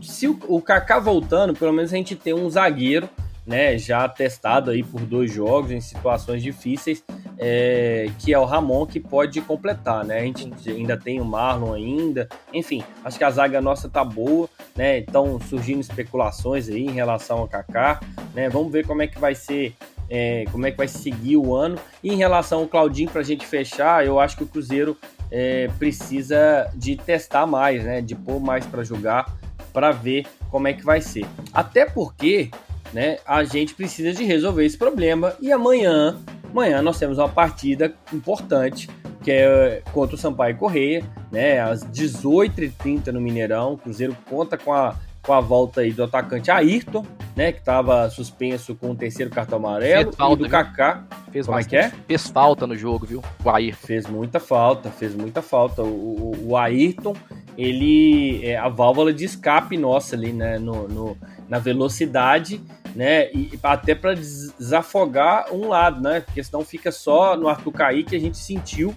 [0.00, 3.08] Se o, o Kaká voltando, pelo menos a gente tem um zagueiro,
[3.44, 7.02] né, já testado aí por dois jogos em situações difíceis,
[7.38, 10.18] é, que é o Ramon que pode completar, né?
[10.18, 12.28] A gente ainda tem o Marlon ainda.
[12.52, 14.98] Enfim, acho que a zaga nossa tá boa, né?
[14.98, 18.00] Estão surgindo especulações aí em relação ao Kaká,
[18.34, 18.48] né?
[18.48, 19.74] Vamos ver como é que vai ser
[20.10, 21.76] é, como é que vai seguir o ano.
[22.02, 24.96] E em relação ao Claudinho, para a gente fechar, eu acho que o Cruzeiro
[25.30, 28.00] é, precisa de testar mais, né?
[28.00, 29.36] De pôr mais para jogar,
[29.72, 31.26] para ver como é que vai ser.
[31.52, 32.50] Até porque,
[32.92, 33.18] né?
[33.26, 35.34] A gente precisa de resolver esse problema.
[35.40, 36.18] E amanhã,
[36.50, 38.88] amanhã nós temos uma partida importante
[39.22, 41.60] que é contra o Sampaio Correia, né?
[41.60, 43.74] Às 18h30 no Mineirão.
[43.74, 44.96] O Cruzeiro conta com a
[45.28, 47.04] com a volta aí do atacante Ayrton,
[47.36, 50.50] né, que estava suspenso com o terceiro cartão amarelo, Fez falta, e do viu?
[50.50, 53.22] Kaká, Fez Como é bastante- que Fez falta no jogo, viu?
[53.44, 53.86] O Ayrton.
[53.86, 55.82] fez muita falta, fez muita falta.
[55.82, 57.14] O, o, o Ayrton,
[57.58, 62.60] ele é a válvula de escape nossa ali, né, no, no- na velocidade,
[62.96, 68.16] né, e até para desafogar um lado, né, porque senão fica só no Arthur Kaique,
[68.16, 68.94] a gente sentiu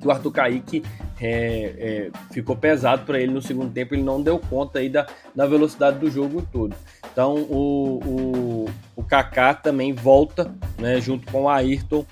[0.00, 0.82] que o Arthur Kaique
[1.20, 5.06] é, é, ficou pesado para ele no segundo tempo, ele não deu conta aí da,
[5.34, 6.74] da velocidade do jogo todo.
[7.12, 8.64] Então o, o,
[8.96, 12.04] o Kaká também volta, né, junto com o Ayrton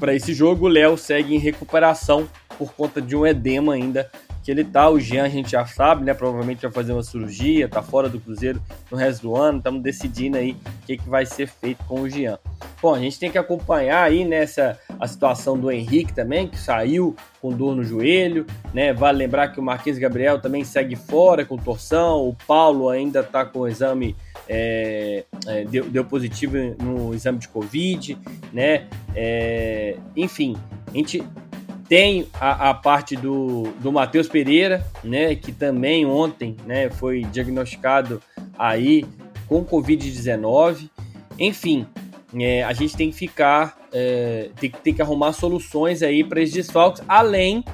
[0.00, 0.66] para esse jogo.
[0.66, 4.10] O Léo segue em recuperação por conta de um edema ainda
[4.48, 4.88] que ele tá.
[4.88, 6.14] O Jean a gente já sabe, né?
[6.14, 9.58] Provavelmente vai fazer uma cirurgia, tá fora do Cruzeiro no resto do ano.
[9.58, 12.38] Estamos decidindo aí o que, que vai ser feito com o Jean.
[12.80, 17.14] Bom, a gente tem que acompanhar aí nessa a situação do Henrique também, que saiu
[17.42, 18.90] com dor no joelho, né?
[18.94, 23.44] Vale lembrar que o Marquinhos Gabriel também segue fora com torção, o Paulo ainda tá
[23.44, 24.16] com o exame,
[24.48, 28.16] é, é, deu, deu positivo no exame de Covid,
[28.50, 28.86] né?
[29.14, 30.56] É, enfim,
[30.86, 31.22] a gente
[31.88, 35.34] tem a, a parte do, do Matheus Pereira, né?
[35.34, 36.90] Que também ontem, né?
[36.90, 38.22] Foi diagnosticado
[38.58, 39.06] aí
[39.46, 40.90] com Covid-19.
[41.38, 41.86] Enfim,
[42.38, 46.54] é, a gente tem que ficar, é, tem, tem que arrumar soluções aí para esses
[46.54, 47.64] desfalques, além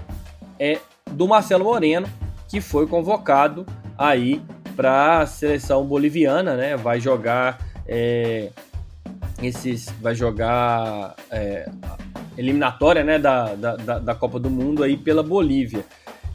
[0.59, 0.79] é,
[1.11, 2.09] do Marcelo Moreno,
[2.49, 3.67] que foi convocado
[3.99, 4.41] aí
[4.77, 6.77] para a seleção boliviana, né?
[6.77, 8.51] Vai jogar é,
[9.43, 11.69] esses, vai jogar é,
[12.37, 13.19] eliminatória, né?
[13.19, 15.85] Da, da, da- Copa do Mundo aí pela Bolívia.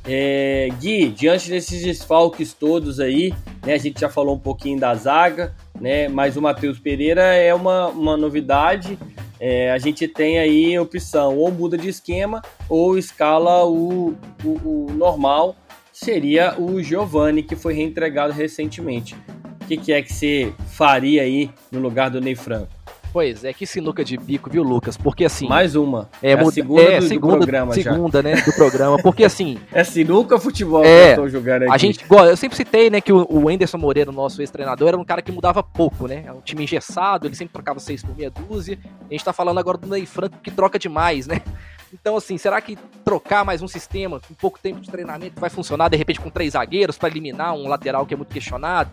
[0.06, 3.34] É, Gui, diante desses desfalques todos aí,
[3.66, 7.54] né, a gente já falou um pouquinho da zaga, né, mas o Matheus Pereira é
[7.54, 8.98] uma, uma novidade.
[9.40, 14.92] É, a gente tem aí opção ou muda de esquema ou escala o, o, o
[14.94, 15.56] normal,
[15.94, 19.16] seria o Giovani, que foi reentregado recentemente.
[19.62, 22.79] O que, que é que você faria aí no lugar do Ney Franco?
[23.12, 24.96] Pois é, que sinuca de bico, viu, Lucas?
[24.96, 25.48] Porque assim.
[25.48, 26.08] Mais uma.
[26.22, 27.92] é, a muda- segunda é, do, do segunda, programa já.
[27.92, 28.98] segunda, né, do programa.
[29.02, 31.72] Porque assim, É sinuca futebol É, que eu tô jogando aqui?
[31.74, 35.04] a gente, eu sempre citei, né, que o, o Anderson Moreira, nosso ex-treinador, era um
[35.04, 36.24] cara que mudava pouco, né?
[36.28, 38.78] É um time engessado, ele sempre trocava seis por meia dúzia.
[39.10, 41.42] A gente tá falando agora do Ney Franco que troca demais, né?
[41.92, 45.90] Então, assim, será que trocar mais um sistema com pouco tempo de treinamento vai funcionar,
[45.90, 48.92] de repente, com três zagueiros para eliminar um lateral que é muito questionado?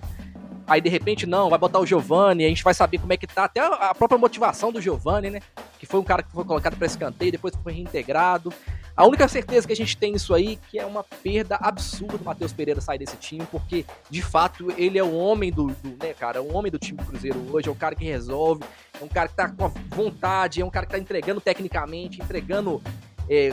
[0.66, 3.26] Aí de repente não, vai botar o Giovani, a gente vai saber como é que
[3.26, 5.40] tá, até a própria motivação do Giovani, né?
[5.79, 8.52] Que foi um cara que foi colocado para escanteio, depois foi reintegrado.
[8.96, 12.24] A única certeza que a gente tem isso aí que é uma perda absurda do
[12.24, 16.12] Matheus Pereira sair desse time, porque de fato ele é o homem do, do né,
[16.14, 18.64] cara, é o homem do time do Cruzeiro hoje, é o cara que resolve,
[19.00, 22.83] é um cara que tá com vontade, é um cara que tá entregando tecnicamente, entregando
[23.29, 23.52] é,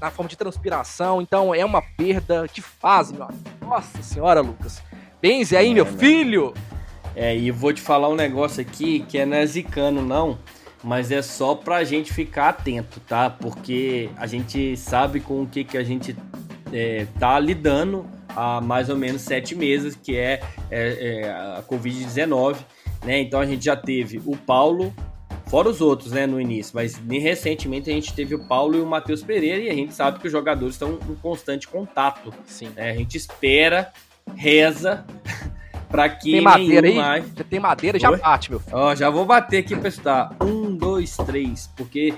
[0.00, 3.44] na forma de transpiração, então é uma perda que faz, meu amigo.
[3.60, 4.82] Nossa senhora, Lucas.
[5.26, 5.98] Benze aí, é, meu né?
[5.98, 6.54] filho!
[7.16, 10.38] É, e vou te falar um negócio aqui que é não é zicano, não
[10.84, 13.28] mas é só pra gente ficar atento, tá?
[13.28, 16.16] Porque a gente sabe com o que, que a gente
[16.72, 22.58] é, tá lidando há mais ou menos sete meses, que é, é, é a Covid-19,
[23.04, 23.18] né?
[23.18, 24.94] Então a gente já teve o Paulo,
[25.46, 28.86] fora os outros, né, no início, mas recentemente a gente teve o Paulo e o
[28.86, 32.32] Matheus Pereira e a gente sabe que os jogadores estão em constante contato.
[32.46, 32.68] Sim.
[32.76, 32.90] Né?
[32.90, 33.92] A gente espera,
[34.34, 35.04] reza
[35.88, 36.94] para que tem madeira aí?
[36.94, 37.24] Mais...
[37.36, 38.18] Já tem madeira, já Oi?
[38.18, 38.76] bate, meu filho.
[38.76, 40.34] Ó, já vou bater aqui pra estudar.
[40.42, 42.14] Um, dois, três, porque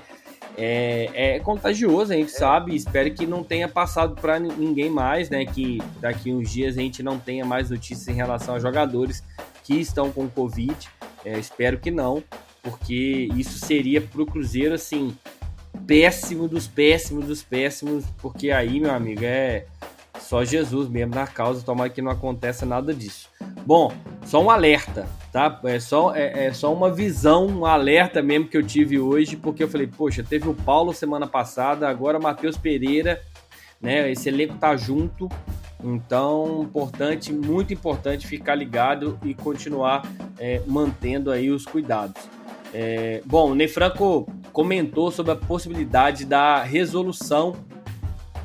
[0.57, 2.37] é, é contagioso, a gente é.
[2.37, 2.75] sabe.
[2.75, 5.45] Espero que não tenha passado para ninguém mais, né?
[5.45, 9.23] Que daqui uns dias a gente não tenha mais notícias em relação a jogadores
[9.63, 10.75] que estão com Covid.
[11.23, 12.23] É, espero que não,
[12.61, 15.15] porque isso seria pro Cruzeiro, assim,
[15.85, 19.65] péssimo dos péssimos dos péssimos, porque aí, meu amigo, é
[20.29, 23.27] só Jesus mesmo na causa, tomara que não aconteça nada disso.
[23.65, 23.91] Bom,
[24.23, 25.59] só um alerta, tá?
[25.63, 29.63] É só, é, é, só uma visão, um alerta mesmo que eu tive hoje, porque
[29.63, 33.19] eu falei, poxa, teve o Paulo semana passada, agora Matheus Pereira,
[33.81, 34.11] né?
[34.11, 35.27] Esse elenco tá junto,
[35.83, 40.03] então importante, muito importante ficar ligado e continuar
[40.37, 42.21] é, mantendo aí os cuidados.
[42.71, 47.55] É, bom, o Ney Franco comentou sobre a possibilidade da resolução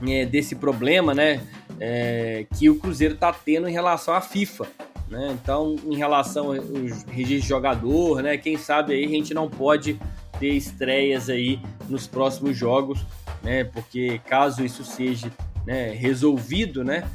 [0.06, 1.42] é, desse problema, né?
[1.80, 4.66] É, que o Cruzeiro está tendo em relação à FIFA.
[5.08, 5.36] Né?
[5.40, 8.36] Então, em relação aos registros de jogador, né?
[8.38, 9.98] Quem sabe aí a gente não pode
[10.38, 13.04] ter estreias aí nos próximos jogos,
[13.42, 13.64] né?
[13.64, 15.30] Porque caso isso seja
[15.66, 17.08] né, resolvido, né?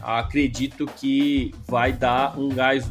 [0.00, 2.90] Acredito que vai dar um gás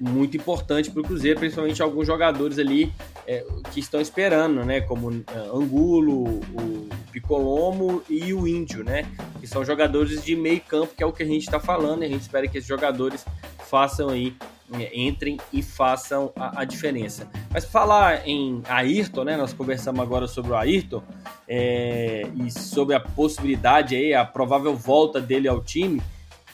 [0.00, 2.92] muito importante para o Cruzeiro, principalmente alguns jogadores ali
[3.26, 4.80] é, que estão esperando, né?
[4.80, 9.06] Como uh, Angulo, o Picolomo e o Índio, né?
[9.40, 12.06] Que são jogadores de meio campo, que é o que a gente está falando, e
[12.06, 13.24] a gente espera que esses jogadores
[13.66, 14.36] façam aí,
[14.72, 17.28] é, entrem e façam a, a, diferença.
[17.50, 19.36] Mas falar em Ayrton, né?
[19.36, 21.02] Nós conversamos agora sobre o Ayrton
[21.48, 26.02] é, e sobre a possibilidade aí, a provável volta dele ao time.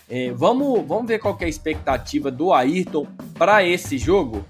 [0.09, 3.07] É, vamos, vamos ver qual é a expectativa do Ayrton
[3.39, 4.45] para esse jogo.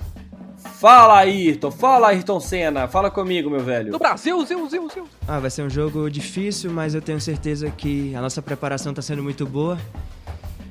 [0.81, 1.71] Fala, Ayrton.
[1.71, 2.89] Fala, Ayrton Senna.
[2.89, 3.93] Fala comigo, meu velho.
[3.93, 5.07] Do Brasil, Zil, Zil, Zil.
[5.29, 9.03] Ah, vai ser um jogo difícil, mas eu tenho certeza que a nossa preparação está
[9.03, 9.79] sendo muito boa.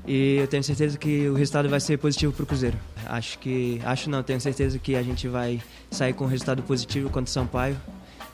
[0.08, 2.76] E eu tenho certeza que o resultado vai ser positivo para o Cruzeiro.
[3.06, 3.80] Acho que.
[3.86, 7.32] Acho não, tenho certeza que a gente vai sair com um resultado positivo contra o
[7.32, 7.80] Sampaio,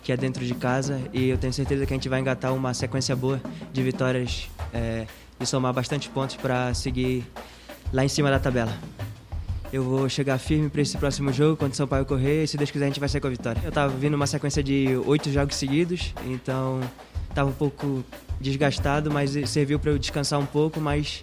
[0.02, 1.02] que é dentro de casa.
[1.12, 3.42] E eu tenho certeza que a gente vai engatar uma sequência boa
[3.74, 5.06] de vitórias é,
[5.42, 7.26] e somar bastante pontos para seguir
[7.92, 8.72] lá em cima da tabela
[9.76, 12.56] eu vou chegar firme para esse próximo jogo contra o São Paulo correr e se
[12.56, 13.62] Deus quiser a gente vai sair com a vitória.
[13.62, 16.80] Eu tava vindo uma sequência de oito jogos seguidos, então
[17.34, 18.02] tava um pouco
[18.40, 21.22] desgastado, mas serviu para eu descansar um pouco, mas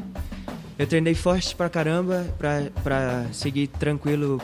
[0.78, 4.38] eu treinei forte pra caramba para seguir tranquilo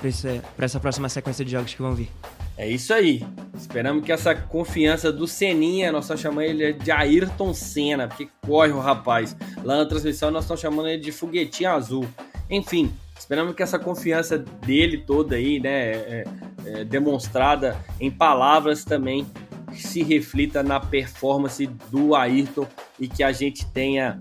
[0.56, 2.08] para essa próxima sequência de jogos que vão vir.
[2.56, 3.22] É isso aí.
[3.54, 8.72] Esperamos que essa confiança do Seninha, nós estamos chamando ele de Ayrton Senna, porque corre
[8.72, 9.36] o rapaz.
[9.62, 12.08] Lá na transmissão nós estamos chamando ele de foguetinho azul.
[12.50, 16.24] Enfim, Esperamos que essa confiança dele toda aí, né, é,
[16.64, 19.26] é, demonstrada em palavras também,
[19.74, 22.66] se reflita na performance do Ayrton
[22.98, 24.20] e que a gente tenha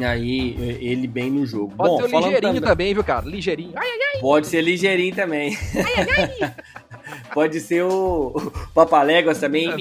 [0.00, 1.74] aí é, ele bem no jogo.
[1.76, 3.26] Pode Bom, ser ligeirinho também, também, viu, cara?
[3.26, 3.72] Ligeirinho.
[3.76, 4.20] Ai, ai, ai.
[4.20, 5.56] Pode ser ligeirinho também.
[5.74, 6.54] Ai, ai, ai.
[7.32, 9.74] Pode ser o, o Papaléguas também.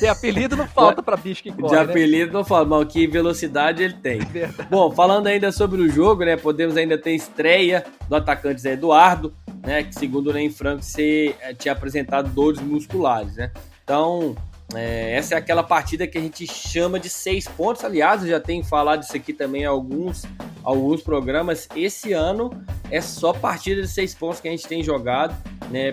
[0.00, 1.80] Tem apelido não falta para bicho que corre, De né?
[1.80, 2.32] apelido né?
[2.32, 4.18] não falta, mas que velocidade ele tem.
[4.26, 4.68] Verdade.
[4.70, 6.36] Bom, falando ainda sobre o jogo, né?
[6.36, 9.32] Podemos ainda ter estreia do atacante Zé Eduardo,
[9.64, 9.82] né?
[9.82, 13.50] Que segundo o Ney Franco se, eh, tinha apresentado dores musculares, né?
[13.82, 14.34] Então,
[14.74, 17.84] é, essa é aquela partida que a gente chama de seis pontos.
[17.84, 20.24] Aliás, eu já tenho falado isso aqui também em alguns,
[20.62, 21.68] alguns programas.
[21.76, 22.50] Esse ano
[22.90, 25.36] é só partida de seis pontos que a gente tem jogado,
[25.70, 25.92] né?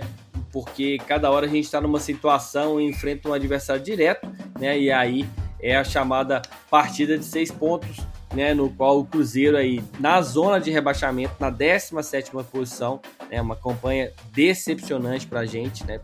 [0.51, 4.27] Porque cada hora a gente está numa situação e enfrenta um adversário direto,
[4.59, 4.79] né?
[4.79, 5.27] E aí
[5.59, 7.97] é a chamada partida de seis pontos,
[8.33, 8.53] né?
[8.53, 13.55] No qual o Cruzeiro aí na zona de rebaixamento, na 17 posição, é né, uma
[13.55, 15.99] campanha decepcionante para a gente, né?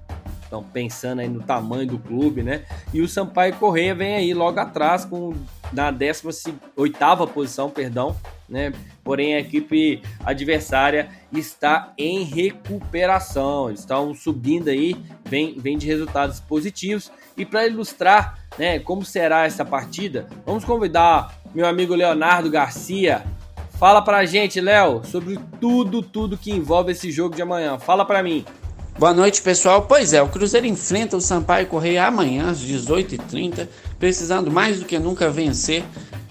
[0.47, 2.63] Então, pensando aí no tamanho do clube, né?
[2.93, 5.33] E o Sampaio Correia vem aí logo atrás, com
[5.73, 8.15] na 18 posição, perdão,
[8.47, 8.71] né?
[9.03, 13.69] Porém, a equipe adversária está em recuperação.
[13.69, 17.11] Eles estão subindo aí, vem, vem de resultados positivos.
[17.35, 23.23] E para ilustrar né, como será essa partida, vamos convidar meu amigo Leonardo Garcia.
[23.77, 27.77] Fala pra gente, Léo, sobre tudo, tudo que envolve esse jogo de amanhã.
[27.77, 28.43] Fala pra mim.
[28.97, 29.83] Boa noite, pessoal.
[29.83, 33.67] Pois é, o Cruzeiro enfrenta o Sampaio Correia amanhã às 18h30,
[33.99, 35.83] precisando mais do que nunca vencer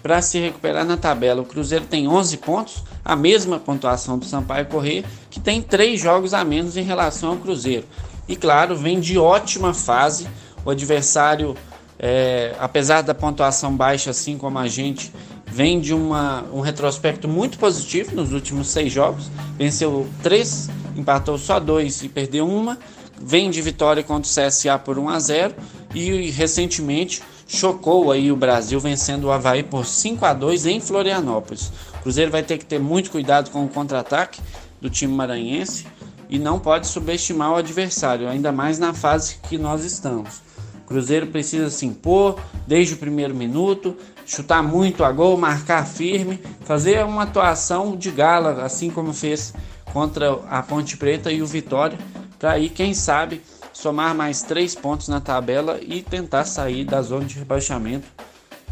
[0.06, 1.42] para se recuperar na tabela.
[1.42, 6.32] O Cruzeiro tem 11 pontos, a mesma pontuação do Sampaio Correia, que tem três jogos
[6.32, 7.84] a menos em relação ao Cruzeiro.
[8.28, 10.28] E claro, vem de ótima fase.
[10.64, 11.56] O adversário,
[11.98, 15.12] é, apesar da pontuação baixa, assim como a gente,
[15.44, 19.28] vem de uma, um retrospecto muito positivo nos últimos seis jogos.
[19.58, 22.78] Venceu três empatou só dois e perdeu uma.
[23.20, 25.54] Vem de vitória contra o CSA por 1 a 0
[25.92, 31.70] e recentemente chocou aí o Brasil vencendo o Havaí por 5 a 2 em Florianópolis.
[31.94, 34.40] O Cruzeiro vai ter que ter muito cuidado com o contra-ataque
[34.80, 35.86] do time maranhense
[36.28, 40.42] e não pode subestimar o adversário, ainda mais na fase que nós estamos.
[40.82, 46.40] O Cruzeiro precisa se impor desde o primeiro minuto, chutar muito a gol, marcar firme,
[46.64, 49.54] fazer uma atuação de gala, assim como fez
[49.92, 51.98] contra a Ponte Preta e o Vitória,
[52.38, 53.40] para aí, quem sabe,
[53.76, 58.08] somar mais três pontos na tabela e tentar sair da zona de rebaixamento,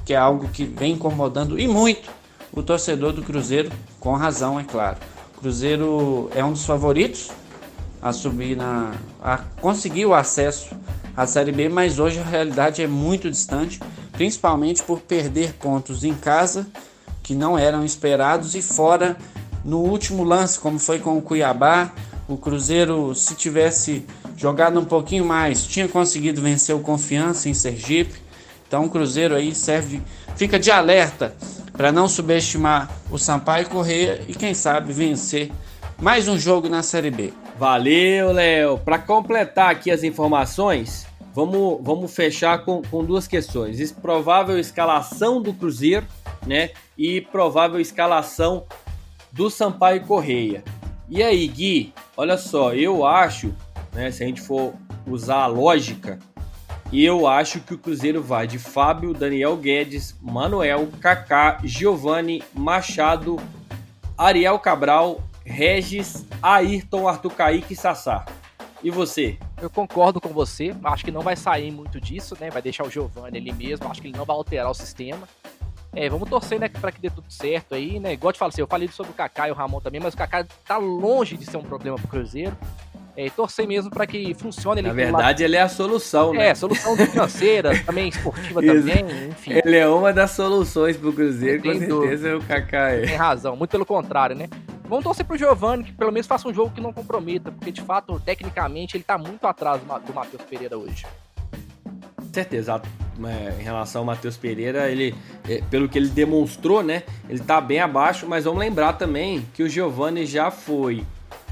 [0.03, 2.09] que é algo que vem incomodando e muito
[2.51, 4.97] o torcedor do Cruzeiro, com razão, é claro.
[5.37, 7.31] O Cruzeiro é um dos favoritos
[8.01, 8.95] a subir na.
[9.23, 10.75] a conseguir o acesso
[11.14, 13.81] à Série B, mas hoje a realidade é muito distante,
[14.12, 16.67] principalmente por perder pontos em casa
[17.23, 19.19] que não eram esperados e fora
[19.62, 21.93] no último lance, como foi com o Cuiabá,
[22.27, 28.20] o Cruzeiro, se tivesse jogado um pouquinho mais, tinha conseguido vencer o Confiança em Sergipe.
[28.66, 30.03] Então o Cruzeiro aí serve,
[30.37, 31.35] fica de alerta
[31.73, 35.51] para não subestimar o Sampaio Correia e quem sabe vencer
[36.01, 37.33] mais um jogo na Série B.
[37.59, 38.79] Valeu, Léo.
[38.79, 45.53] Para completar aqui as informações, vamos, vamos fechar com, com duas questões: provável escalação do
[45.53, 46.07] Cruzeiro,
[46.47, 46.70] né?
[46.99, 48.64] E provável escalação
[49.31, 50.64] do Sampaio Correia.
[51.09, 53.55] E aí, Gui, olha só, eu acho,
[53.94, 54.74] né, se a gente for
[55.07, 56.18] usar a lógica,
[56.92, 63.40] eu acho que o Cruzeiro vai de Fábio, Daniel Guedes, Manuel, Kaká, Giovanni, Machado,
[64.16, 68.24] Ariel Cabral, Regis, Ayrton, Arthur Kaique e Sassá.
[68.83, 69.38] E você?
[69.61, 72.50] Eu concordo com você, acho que não vai sair muito disso, né?
[72.50, 75.26] Vai deixar o Giovanni ali mesmo, acho que ele não vai alterar o sistema.
[75.96, 78.12] É, vamos torcer, né, pra que dê tudo certo aí, né?
[78.12, 80.16] Igual te falei, assim, eu falei sobre o Kaká e o Ramon também, mas o
[80.16, 82.57] Kaká tá longe de ser um problema pro Cruzeiro.
[83.16, 84.83] É, torcer mesmo para que funcione.
[84.83, 85.40] Na verdade, lado...
[85.40, 86.48] ele é a solução, né?
[86.48, 89.53] É, solução financeira, também esportiva também, enfim.
[89.53, 92.90] Ele é uma das soluções pro Cruzeiro, com certeza é o Kaká.
[92.90, 93.03] É.
[93.03, 94.48] Tem razão, muito pelo contrário, né?
[94.88, 97.81] Vamos torcer pro Giovanni, que pelo menos faça um jogo que não comprometa, porque de
[97.81, 101.07] fato, tecnicamente, ele tá muito atrás do Matheus Pereira hoje
[102.35, 102.83] certeza.
[103.24, 105.14] É, em relação ao Matheus Pereira, ele,
[105.48, 107.05] é, pelo que ele demonstrou, né?
[107.29, 111.05] Ele tá bem abaixo, mas vamos lembrar também que o Giovani já foi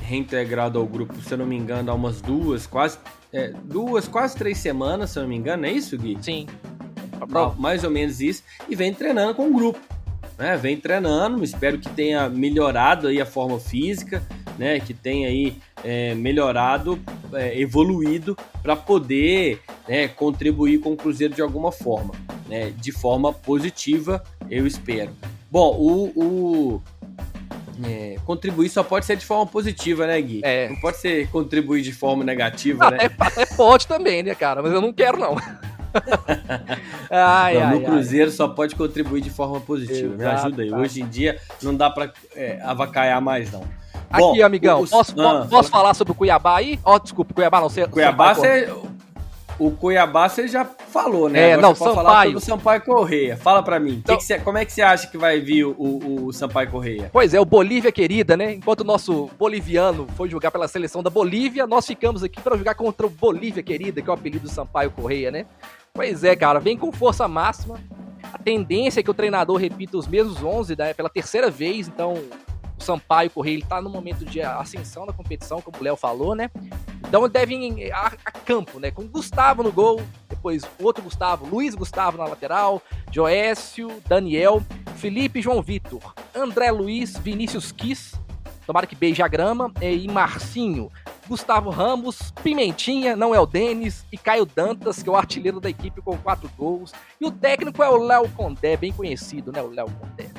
[0.02, 2.98] reintegrado ao grupo, se eu não me engano, há umas duas, quase
[3.32, 6.18] é, duas, quase três semanas, se eu não me engano, é isso, Gui?
[6.20, 6.46] Sim.
[7.56, 9.78] Mais ou menos isso, e vem treinando com o grupo.
[10.36, 10.56] Né?
[10.56, 14.22] Vem treinando, espero que tenha melhorado aí a forma física,
[14.58, 14.80] né?
[14.80, 16.98] Que tenha aí é, melhorado,
[17.32, 22.14] é, evoluído para poder né, contribuir com o Cruzeiro de alguma forma,
[22.48, 25.10] né, de forma positiva, eu espero.
[25.50, 26.82] Bom, o, o
[27.84, 30.40] é, contribuir só pode ser de forma positiva, né, Gui?
[30.42, 30.68] É.
[30.68, 33.14] Não pode ser contribuir de forma negativa, até, né?
[33.18, 34.62] Até pode também, né, cara?
[34.62, 35.36] Mas eu não quero, não.
[37.10, 38.36] ai, não, ai, no Cruzeiro ai.
[38.36, 40.14] só pode contribuir de forma positiva.
[40.14, 40.72] Exato, Me ajuda aí.
[40.72, 43.62] Hoje em dia não dá para é, avacaiar mais, não.
[44.18, 44.90] Bom, Aqui, amigão, os...
[44.90, 46.78] posso, ah, posso falar sobre o Cuiabá aí?
[46.84, 47.86] Ó, oh, desculpa, Cuiabá não, sei.
[47.86, 48.70] Cuiabá, você,
[49.66, 51.50] o Cuiabá você já falou, né?
[51.50, 51.94] É, Agora não, Sampaio.
[51.94, 53.36] falar sobre o Sampaio Correia.
[53.36, 55.64] Fala para mim, então, que que cê, como é que você acha que vai vir
[55.64, 57.10] o, o, o, Sampaio Correia?
[57.12, 58.54] Pois é, o Bolívia querida, né?
[58.54, 62.74] Enquanto o nosso boliviano foi jogar pela seleção da Bolívia, nós ficamos aqui para jogar
[62.74, 65.46] contra o Bolívia querida, que é o apelido do Sampaio Correia, né?
[65.94, 67.78] Pois é, cara, vem com força máxima.
[68.32, 72.14] A tendência é que o treinador repita os mesmos 11 né, pela terceira vez, então
[72.82, 76.50] Sampaio Correia ele tá no momento de ascensão da competição, como o Léo falou, né?
[77.06, 78.90] Então devem a, a, campo, né?
[78.90, 84.62] Com Gustavo no gol, depois outro Gustavo, Luiz Gustavo na lateral, Joécio, Daniel,
[84.96, 88.16] Felipe João Vitor, André Luiz, Vinícius Kiss,
[88.66, 90.90] tomara que beije a grama, e Marcinho,
[91.28, 95.70] Gustavo Ramos, Pimentinha, não é o Denis, e Caio Dantas, que é o artilheiro da
[95.70, 96.92] equipe com quatro gols.
[97.20, 99.62] E o técnico é o Léo Condé, bem conhecido, né?
[99.62, 100.30] O Léo Condé.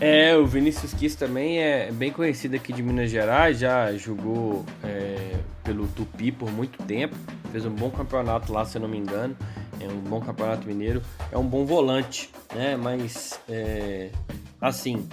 [0.00, 5.36] É, o Vinícius Quis também é bem conhecido aqui de Minas Gerais, já jogou é,
[5.62, 7.14] pelo Tupi por muito tempo,
[7.52, 9.36] fez um bom campeonato lá, se eu não me engano,
[9.80, 12.76] é um bom campeonato mineiro, é um bom volante, né?
[12.76, 14.10] Mas, é,
[14.60, 15.08] assim,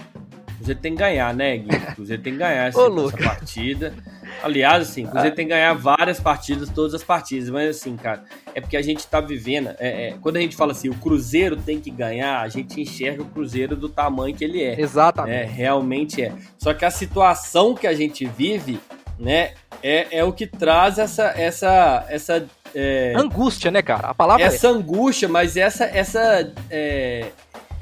[0.60, 1.70] você tem que ganhar, né, Gui?
[1.98, 3.94] Você tem que ganhar essa, Ô, essa partida.
[4.42, 7.48] Aliás, assim, você tem que ganhar várias partidas, todas as partidas.
[7.50, 9.70] Mas assim, cara, é porque a gente tá vivendo.
[9.78, 13.22] É, é, quando a gente fala assim, o Cruzeiro tem que ganhar, a gente enxerga
[13.22, 14.80] o Cruzeiro do tamanho que ele é.
[14.80, 15.34] Exatamente.
[15.34, 16.32] É, realmente é.
[16.58, 18.78] Só que a situação que a gente vive,
[19.18, 21.32] né, é, é o que traz essa.
[21.36, 24.08] essa, essa é, Angústia, né, cara?
[24.08, 25.84] A palavra essa angústia, mas essa.
[25.84, 27.30] essa é,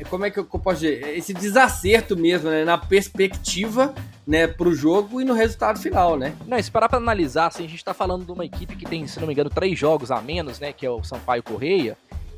[0.05, 1.17] como é que eu posso dizer?
[1.17, 2.65] Esse desacerto mesmo, né?
[2.65, 3.95] Na perspectiva,
[4.27, 6.35] né, pro jogo e no resultado final, né?
[6.41, 6.51] é.
[6.51, 9.07] Não, se parar pra analisar, assim, a gente tá falando de uma equipe que tem,
[9.07, 10.73] se não me engano, três jogos a menos, né?
[10.73, 11.97] Que é o Sampaio Correia.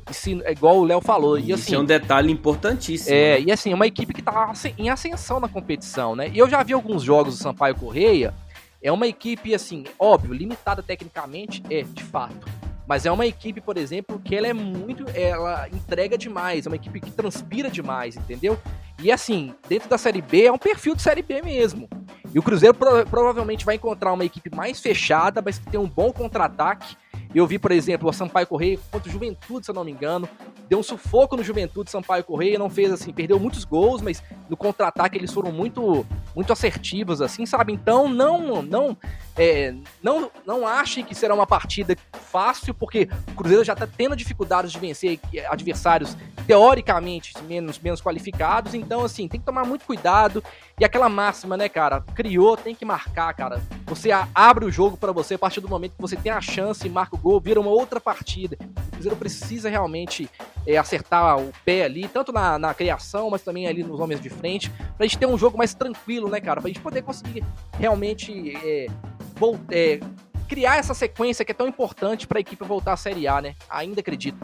[0.09, 1.37] E se, é igual o Léo falou.
[1.37, 3.15] E, Isso assim, é um detalhe importantíssimo.
[3.15, 3.45] É, né?
[3.47, 6.29] e assim, uma equipe que tá em ascensão na competição, né?
[6.33, 8.33] E eu já vi alguns jogos do Sampaio Correia.
[8.81, 12.47] É uma equipe, assim, óbvio, limitada tecnicamente, é, de fato.
[12.91, 15.05] Mas é uma equipe, por exemplo, que ela é muito.
[15.15, 18.59] Ela entrega demais, é uma equipe que transpira demais, entendeu?
[19.01, 21.87] E assim, dentro da Série B é um perfil de Série B mesmo.
[22.33, 25.87] E o Cruzeiro pro- provavelmente vai encontrar uma equipe mais fechada, mas que tem um
[25.87, 26.97] bom contra-ataque.
[27.33, 30.27] Eu vi, por exemplo, o Sampaio Correia contra o Juventude, se eu não me engano.
[30.69, 32.59] Deu um sufoco no Juventude, Sampaio Correia.
[32.59, 36.05] Não fez assim, perdeu muitos gols, mas no contra-ataque eles foram muito
[36.35, 37.73] muito assertivos, assim, sabe?
[37.73, 38.97] Então não não
[39.35, 44.15] é, não não achem que será uma partida fácil, porque o Cruzeiro já tá tendo
[44.15, 46.15] dificuldades de vencer adversários
[46.47, 48.73] teoricamente menos, menos qualificados.
[48.73, 50.43] Então, assim, tem que tomar muito cuidado.
[50.79, 52.01] E aquela máxima, né, cara?
[52.15, 53.61] Criou, tem que marcar, cara.
[53.85, 56.85] Você abre o jogo pra você a partir do momento que você tem a chance
[56.85, 58.57] e marca o gol, vira uma outra partida.
[58.87, 60.29] O Cruzeiro precisa realmente
[60.65, 64.29] é, acertar o pé ali, tanto na, na criação, mas também ali nos homens de
[64.29, 66.61] frente, pra gente ter um jogo mais tranquilo, né, cara?
[66.61, 67.43] Pra gente poder conseguir
[67.79, 68.87] realmente é,
[69.35, 69.99] vol- é,
[70.47, 73.55] criar essa sequência que é tão importante pra equipe voltar à Série A, né?
[73.69, 74.39] Ainda acredito.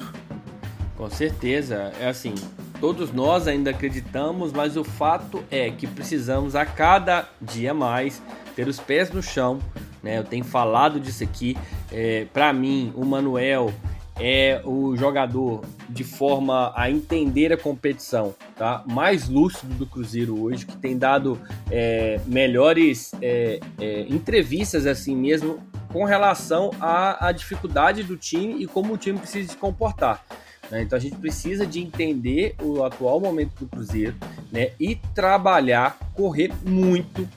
[0.96, 1.94] Com certeza.
[2.00, 2.34] É assim,
[2.80, 8.22] todos nós ainda acreditamos, mas o fato é que precisamos a cada dia mais
[8.56, 9.60] ter os pés no chão.
[10.08, 10.18] Né?
[10.18, 11.58] Eu tenho falado disso aqui.
[11.92, 13.74] É, Para mim, o Manuel
[14.18, 18.84] é o jogador de forma a entender a competição, tá?
[18.88, 21.40] Mais lúcido do Cruzeiro hoje, que tem dado
[21.70, 25.60] é, melhores é, é, entrevistas assim mesmo
[25.92, 30.26] com relação à, à dificuldade do time e como o time precisa se comportar.
[30.72, 30.82] né?
[30.82, 34.16] Então a gente precisa de entender o atual momento do Cruzeiro
[34.52, 34.72] né?
[34.80, 37.28] e trabalhar, correr muito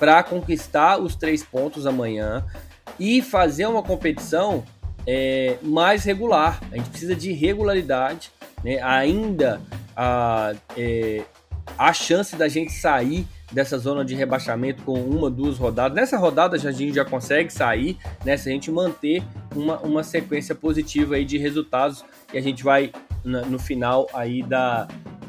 [0.00, 2.42] para conquistar os três pontos amanhã
[2.98, 4.64] e fazer uma competição
[5.06, 6.58] é, mais regular.
[6.72, 8.32] A gente precisa de regularidade,
[8.64, 8.80] né?
[8.82, 9.60] ainda
[9.94, 11.22] a, é,
[11.76, 15.94] a chance da gente sair dessa zona de rebaixamento com uma, duas rodadas.
[15.94, 18.36] Nessa rodada a gente já consegue sair, né?
[18.36, 19.22] Se a gente manter
[19.54, 22.92] uma, uma sequência positiva aí de resultados e a gente vai
[23.24, 24.86] no final aí da,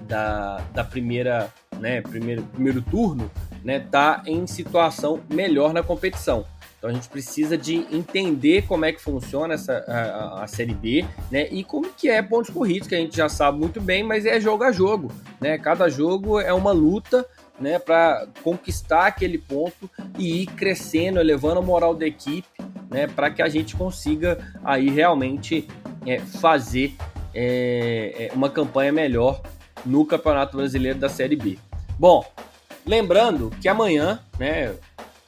[0.08, 1.50] da, da primeira,
[1.80, 2.02] né?
[2.02, 3.30] Primeiro, primeiro turno,
[3.64, 3.80] né?
[3.80, 6.46] Tá em situação melhor na competição.
[6.78, 11.06] Então a gente precisa de entender como é que funciona essa, a, a- Série B,
[11.30, 11.48] né?
[11.52, 14.40] E como que é pontos corridos, que a gente já sabe muito bem, mas é
[14.40, 15.60] jogo a jogo, né?
[15.60, 17.24] Cada jogo é uma luta,
[17.60, 17.78] né?
[17.78, 19.88] Para conquistar aquele ponto
[20.18, 22.48] e ir crescendo, elevando a moral da equipe,
[22.90, 23.06] né?
[23.06, 25.68] Para que a gente consiga aí realmente
[26.08, 26.96] é, fazer
[27.32, 29.42] é, é, uma campanha melhor
[29.86, 31.60] no Campeonato Brasileiro da Série B.
[32.00, 32.26] Bom,
[32.86, 34.76] lembrando que amanhã, né?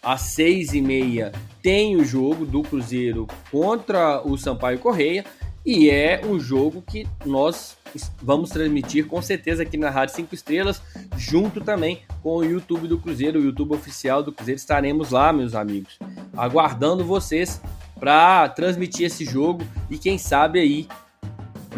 [0.03, 1.31] às seis e meia
[1.61, 5.23] tem o jogo do Cruzeiro contra o Sampaio Correia
[5.65, 7.77] e é um jogo que nós
[8.21, 10.81] vamos transmitir com certeza aqui na Rádio 5 Estrelas,
[11.15, 14.59] junto também com o YouTube do Cruzeiro, o YouTube oficial do Cruzeiro.
[14.59, 15.97] Estaremos lá, meus amigos,
[16.35, 17.61] aguardando vocês
[17.97, 20.87] para transmitir esse jogo e quem sabe aí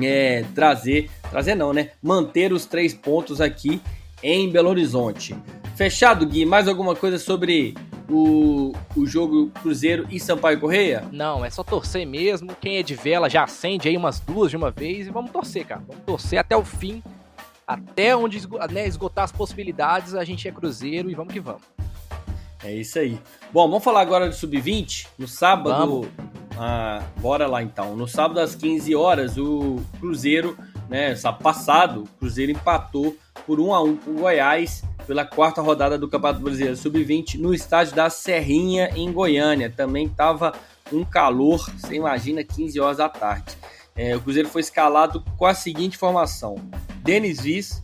[0.01, 1.91] é, trazer, trazer não, né?
[2.01, 3.79] Manter os três pontos aqui
[4.23, 5.35] em Belo Horizonte.
[5.75, 6.45] Fechado, Gui?
[6.45, 7.75] Mais alguma coisa sobre
[8.09, 11.03] o, o jogo Cruzeiro e Sampaio Correia?
[11.11, 12.55] Não, é só torcer mesmo.
[12.61, 15.65] Quem é de vela já acende aí umas duas de uma vez e vamos torcer,
[15.65, 15.83] cara.
[15.85, 17.03] Vamos torcer até o fim.
[17.67, 21.63] Até onde né, esgotar as possibilidades, a gente é Cruzeiro e vamos que vamos.
[22.63, 23.19] É isso aí.
[23.51, 25.07] Bom, vamos falar agora do Sub-20.
[25.19, 26.09] No sábado.
[26.57, 27.97] Ah, bora lá então.
[27.97, 30.57] No sábado às 15 horas, o Cruzeiro,
[30.87, 35.61] né, sábado passado, o Cruzeiro empatou por 1 a 1 com o Goiás pela quarta
[35.61, 39.69] rodada do Campeonato Brasileiro Sub-20 no estádio da Serrinha em Goiânia.
[39.69, 40.53] Também tava
[40.91, 43.55] um calor, você imagina, 15 horas da tarde.
[43.95, 46.55] É, o Cruzeiro foi escalado com a seguinte formação:
[46.97, 47.83] Denis Viz,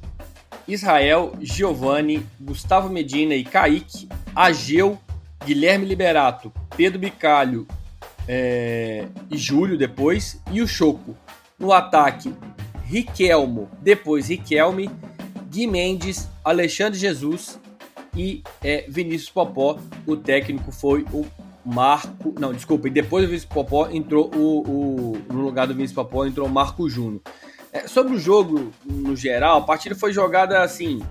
[0.67, 4.99] Israel, Giovanni, Gustavo Medina e Kaique, Ageu,
[5.45, 7.67] Guilherme Liberato, Pedro Bicalho
[8.27, 11.15] é, e Júlio depois, e o Choco.
[11.57, 12.33] No ataque,
[12.83, 14.89] Riquelmo, depois Riquelme,
[15.51, 17.59] Gui Mendes, Alexandre Jesus
[18.15, 19.77] e é, Vinícius Popó.
[20.07, 21.25] O técnico foi o
[21.65, 22.33] Marco.
[22.39, 25.17] Não, desculpa, e depois do Vinícius Popó entrou o, o.
[25.27, 27.21] No lugar do Vinícius Popó entrou o Marco Júnior.
[27.73, 31.01] É, sobre o jogo, no geral, a partida foi jogada assim,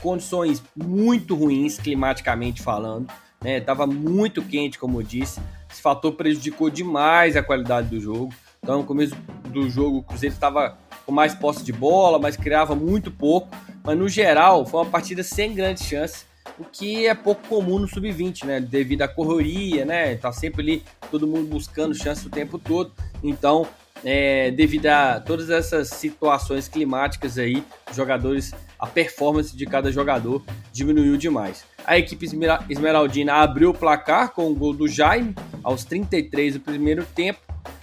[0.00, 3.12] condições muito ruins, climaticamente falando.
[3.42, 3.60] Né?
[3.60, 5.40] Tava muito quente, como eu disse.
[5.70, 8.32] Esse fator prejudicou demais a qualidade do jogo.
[8.62, 9.14] Então, no começo
[9.50, 13.54] do jogo, o Cruzeiro estava com mais posse de bola, mas criava muito pouco.
[13.84, 16.24] Mas no geral, foi uma partida sem grandes chances,
[16.58, 18.60] o que é pouco comum no sub-20, né?
[18.60, 20.14] Devido à correria, né?
[20.16, 22.92] Tá sempre ali todo mundo buscando chance o tempo todo.
[23.22, 23.66] Então,
[24.02, 27.62] é, devido a todas essas situações climáticas aí,
[27.92, 31.64] jogadores, a performance de cada jogador diminuiu demais.
[31.86, 32.26] A equipe
[32.70, 37.40] esmeraldina abriu o placar com o gol do Jaime aos 33 do primeiro tempo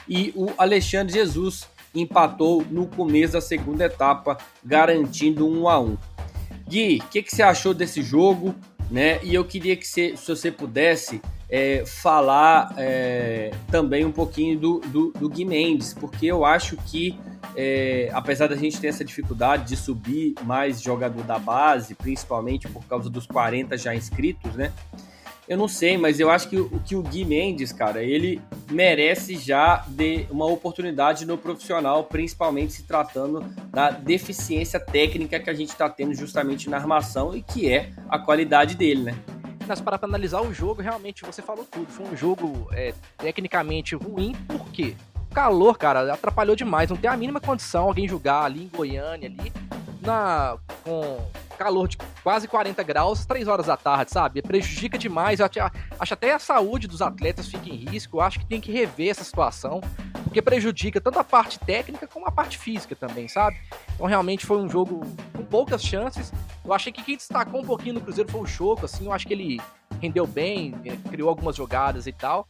[0.08, 5.98] e o Alexandre Jesus empatou no começo da segunda etapa, garantindo um a um.
[6.68, 8.56] Gui, o que, que, você achou desse jogo?
[8.90, 9.24] Né?
[9.24, 14.80] E eu queria que você, se você pudesse é, falar é, também um pouquinho do,
[14.80, 17.20] do, do, Gui Mendes, porque eu acho que,
[17.58, 22.86] é, apesar da gente ter essa dificuldade de subir mais jogador da base, principalmente por
[22.86, 24.72] causa dos 40 já inscritos, né?
[25.52, 28.42] Eu não sei, mas eu acho que o que o Gui Mendes, cara, ele
[28.72, 35.54] merece já de uma oportunidade no profissional, principalmente se tratando da deficiência técnica que a
[35.54, 39.16] gente está tendo justamente na armação e que é a qualidade dele, né?
[39.68, 41.88] Mas para analisar o jogo, realmente você falou tudo.
[41.92, 44.96] Foi um jogo é, tecnicamente ruim, por quê?
[45.34, 46.90] Calor, cara, atrapalhou demais.
[46.90, 49.52] Não tem a mínima condição alguém jogar ali em Goiânia, ali,
[50.02, 51.20] na, com
[51.58, 54.42] calor de quase 40 graus, 3 horas da tarde, sabe?
[54.42, 55.40] Prejudica demais.
[55.40, 55.48] Eu
[56.00, 58.18] acho até a saúde dos atletas fica em risco.
[58.18, 59.80] Eu acho que tem que rever essa situação,
[60.24, 63.58] porque prejudica tanto a parte técnica como a parte física também, sabe?
[63.94, 65.02] Então realmente foi um jogo
[65.34, 66.34] com poucas chances.
[66.66, 69.28] Eu achei que quem destacou um pouquinho no Cruzeiro foi o Choco, assim, eu acho
[69.28, 69.62] que ele
[70.02, 72.48] rendeu bem, eh, criou algumas jogadas e tal.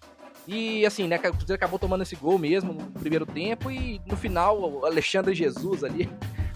[0.47, 4.15] E assim, né, o Cruzeiro acabou tomando esse gol mesmo no primeiro tempo e no
[4.15, 6.09] final o Alexandre Jesus ali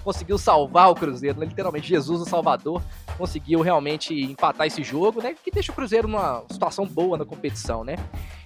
[0.06, 1.48] conseguiu salvar o Cruzeiro, né?
[1.48, 2.82] literalmente Jesus o Salvador
[3.18, 5.34] conseguiu realmente empatar esse jogo, né?
[5.34, 7.96] Que deixa o Cruzeiro numa situação boa na competição, né?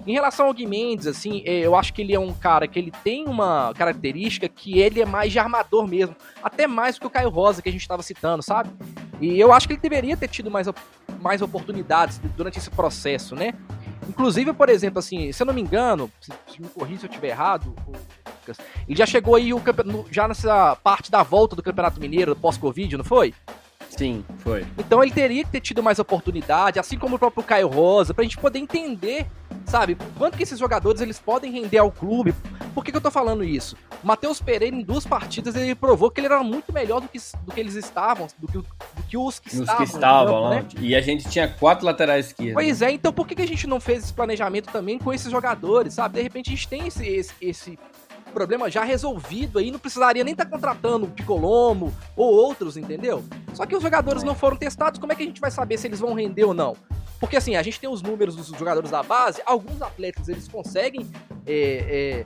[0.08, 2.80] Em relação ao Gui Mendes, assim, é, eu acho que ele é um cara que
[2.80, 7.10] ele tem uma característica que ele é mais de armador mesmo, até mais que o
[7.10, 8.70] Caio Rosa que a gente estava citando, sabe?
[9.20, 10.68] E eu acho que ele deveria ter tido mais,
[11.20, 13.54] mais oportunidades durante esse processo, né?
[14.08, 17.30] Inclusive, por exemplo, assim, se eu não me engano, se, me corrija se eu estiver
[17.30, 17.76] errado,
[18.88, 19.62] ele já chegou aí o,
[20.12, 23.34] já nessa parte da volta do Campeonato Mineiro pós-Covid, não foi?
[23.90, 24.66] Sim, foi.
[24.78, 28.24] Então ele teria que ter tido mais oportunidade, assim como o próprio Caio Rosa, pra
[28.24, 29.26] gente poder entender,
[29.66, 32.34] sabe, quanto que esses jogadores eles podem render ao clube.
[32.74, 33.76] Por que, que eu tô falando isso?
[34.04, 37.20] O Matheus Pereira, em duas partidas, ele provou que ele era muito melhor do que,
[37.44, 39.78] do que eles estavam, do que, do que os que os estavam.
[39.78, 40.50] Que estavam lá.
[40.52, 40.66] Né?
[40.80, 42.54] E a gente tinha quatro laterais esquerdos.
[42.54, 45.32] Pois é, então por que, que a gente não fez esse planejamento também com esses
[45.32, 46.16] jogadores, sabe?
[46.16, 47.80] De repente a gente tem esse, esse, esse
[48.30, 53.24] problema já resolvido aí, não precisaria nem estar tá contratando o Picolomo ou outros, entendeu?
[53.54, 55.88] Só que os jogadores não foram testados, como é que a gente vai saber se
[55.88, 56.76] eles vão render ou não?
[57.20, 61.06] Porque assim, a gente tem os números dos jogadores da base, alguns atletas eles conseguem
[61.46, 62.26] é,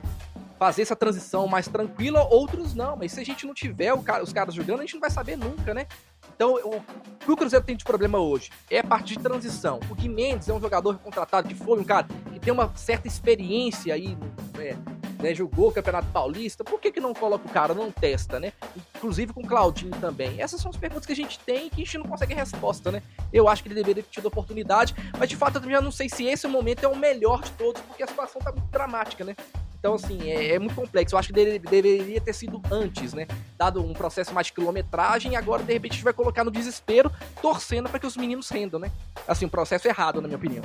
[0.58, 2.96] fazer essa transição mais tranquila, outros não.
[2.96, 5.74] Mas se a gente não tiver os caras jogando, a gente não vai saber nunca,
[5.74, 5.86] né?
[6.34, 6.82] Então, o
[7.20, 9.78] que o Cruzeiro tem de problema hoje é a parte de transição.
[9.88, 13.06] O Gui Mendes é um jogador contratado que foi um cara que tem uma certa
[13.06, 14.18] experiência aí,
[14.58, 14.76] é,
[15.22, 16.64] né, jogou o Campeonato Paulista.
[16.64, 18.52] Por que, que não coloca o cara, não testa, né?
[18.96, 20.40] Inclusive com o Claudinho também.
[20.40, 22.90] Essas são as perguntas que a gente tem e que a gente não consegue resposta,
[22.90, 23.02] né?
[23.32, 26.08] Eu acho que ele deveria ter tido oportunidade, mas de fato eu já não sei
[26.08, 29.36] se esse momento é o melhor de todos, porque a situação tá muito dramática, né?
[29.84, 31.14] Então, assim, é, é, muito complexo.
[31.14, 33.26] Eu acho que dele, deveria ter sido antes, né?
[33.58, 36.50] Dado um processo mais de quilometragem, e agora, de repente, a gente vai colocar no
[36.50, 37.12] desespero,
[37.42, 38.90] torcendo para que os meninos rendam, né?
[39.28, 40.64] Assim, um processo errado, na minha opinião.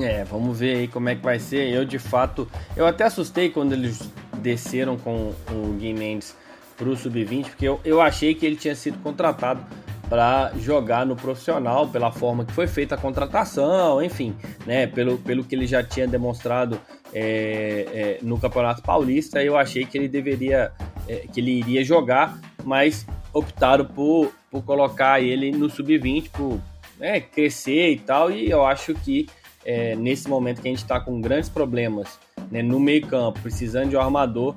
[0.00, 1.68] É, vamos ver aí como é que vai ser.
[1.68, 4.00] Eu, de fato, eu até assustei quando eles
[4.38, 6.34] desceram com o Gui Mendes
[6.74, 9.62] pro Sub-20, porque eu, eu achei que ele tinha sido contratado
[10.08, 14.34] para jogar no profissional, pela forma que foi feita a contratação, enfim,
[14.64, 16.80] né, pelo, pelo que ele já tinha demonstrado
[17.12, 20.72] é, é, no Campeonato Paulista, eu achei que ele deveria,
[21.08, 26.60] é, que ele iria jogar, mas optaram por, por colocar ele no sub-20, por
[26.98, 29.28] né, crescer e tal, e eu acho que
[29.64, 32.18] é, nesse momento que a gente está com grandes problemas
[32.50, 34.54] né, no meio campo, precisando de um armador,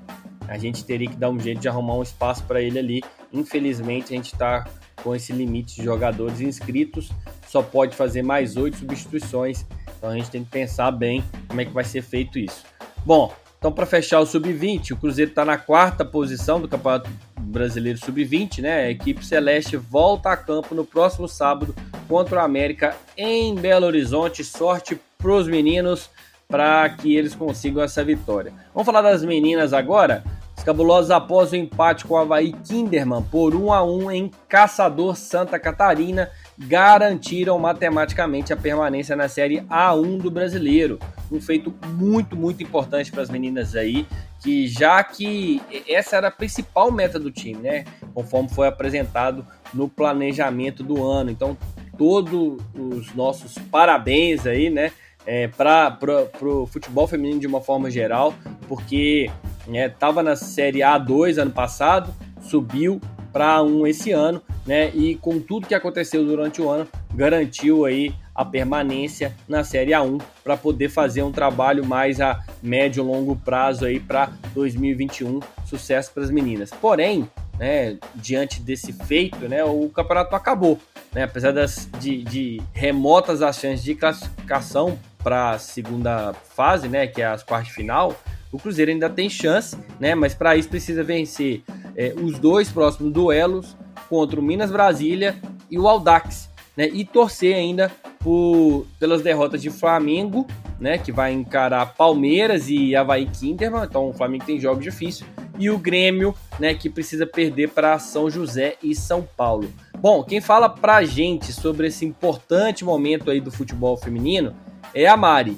[0.47, 3.03] a gente teria que dar um jeito de arrumar um espaço para ele ali.
[3.31, 4.65] Infelizmente, a gente está
[5.03, 7.11] com esse limite de jogadores inscritos,
[7.47, 9.65] só pode fazer mais oito substituições.
[9.97, 12.63] Então a gente tem que pensar bem como é que vai ser feito isso.
[13.05, 17.99] Bom, então para fechar o sub-20, o Cruzeiro está na quarta posição do Campeonato Brasileiro
[17.99, 18.85] Sub-20, né?
[18.85, 21.75] A equipe celeste volta a campo no próximo sábado
[22.07, 24.43] contra o América em Belo Horizonte.
[24.43, 26.09] Sorte pros meninos
[26.47, 28.53] para que eles consigam essa vitória.
[28.73, 30.23] Vamos falar das meninas agora.
[30.59, 35.15] Os cabulosos após o empate com o Havaí Kinderman por 1 a 1 em Caçador
[35.15, 40.99] Santa Catarina garantiram matematicamente a permanência na Série A1 do Brasileiro.
[41.31, 44.05] Um feito muito, muito importante para as meninas aí,
[44.43, 47.85] que já que essa era a principal meta do time, né?
[48.13, 51.31] Conforme foi apresentado no planejamento do ano.
[51.31, 51.57] Então,
[51.97, 54.91] todos os nossos parabéns aí, né?
[55.25, 55.97] É, para
[56.41, 58.33] o futebol feminino de uma forma geral,
[58.67, 59.29] porque
[59.75, 62.99] estava né, na Série A2 ano passado, subiu
[63.31, 64.89] para um esse ano, né?
[64.89, 70.21] E com tudo que aconteceu durante o ano, garantiu aí a permanência na Série A1
[70.43, 75.39] para poder fazer um trabalho mais a médio e longo prazo aí para 2021.
[75.65, 76.71] Sucesso para as meninas.
[76.71, 80.79] Porém, né, diante desse feito, né, o campeonato acabou.
[81.11, 87.07] Né, apesar das, de, de remotas as chances de classificação para a segunda fase, né,
[87.07, 88.15] que é as quartas final,
[88.51, 91.61] o Cruzeiro ainda tem chance, né, mas para isso precisa vencer
[91.95, 93.77] é, os dois próximos duelos
[94.09, 95.35] contra o Minas Brasília
[95.69, 100.47] e o Aldax, né, e torcer ainda por, pelas derrotas de Flamengo,
[100.79, 105.69] né, que vai encarar Palmeiras e Havaí Kinderman, então o Flamengo tem jogos difíceis, e
[105.69, 109.69] o Grêmio, né, que precisa perder para São José e São Paulo.
[109.97, 114.55] Bom, quem fala pra gente sobre esse importante momento aí do futebol feminino
[114.93, 115.57] é a Mari.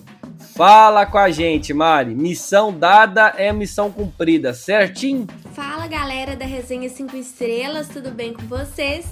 [0.64, 2.14] Fala com a gente, Mari.
[2.14, 5.26] Missão dada é missão cumprida, certinho?
[5.56, 9.08] Fala, galera da Resenha 5 Estrelas, tudo bem com vocês?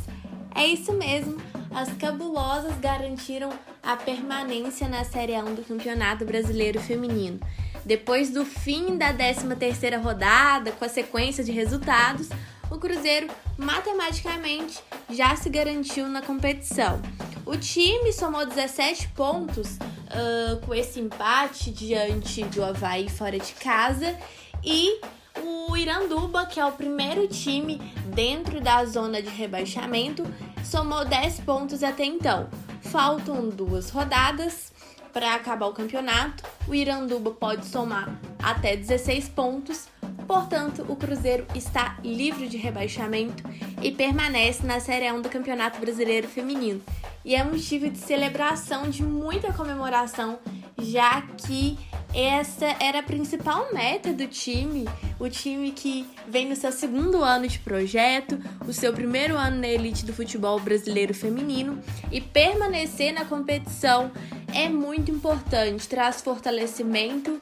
[0.54, 1.38] É isso mesmo.
[1.74, 3.50] As cabulosas garantiram
[3.82, 7.39] a permanência na Série 1 do Campeonato Brasileiro Feminino.
[7.84, 12.30] Depois do fim da 13ª rodada, com a sequência de resultados,
[12.70, 13.26] o Cruzeiro
[13.58, 14.80] matematicamente
[15.10, 17.02] já se garantiu na competição.
[17.50, 24.16] O time somou 17 pontos uh, com esse empate diante do Havaí fora de casa
[24.64, 25.02] e
[25.41, 27.82] o Iranduba, que é o primeiro time
[28.14, 30.24] dentro da zona de rebaixamento,
[30.64, 32.47] somou 10 pontos até então.
[32.84, 34.72] Faltam duas rodadas
[35.12, 36.43] para acabar o campeonato.
[36.68, 39.88] O Iranduba pode somar até 16 pontos,
[40.30, 43.43] portanto, o Cruzeiro está livre de rebaixamento
[43.82, 46.80] e permanece na Série 1 do Campeonato Brasileiro Feminino.
[47.25, 50.38] E é motivo de celebração, de muita comemoração,
[50.77, 51.80] já que
[52.13, 54.88] essa era a principal meta do time,
[55.19, 59.67] o time que vem no seu segundo ano de projeto, o seu primeiro ano na
[59.67, 64.11] elite do futebol brasileiro feminino e permanecer na competição
[64.53, 67.39] é muito importante, traz fortalecimento,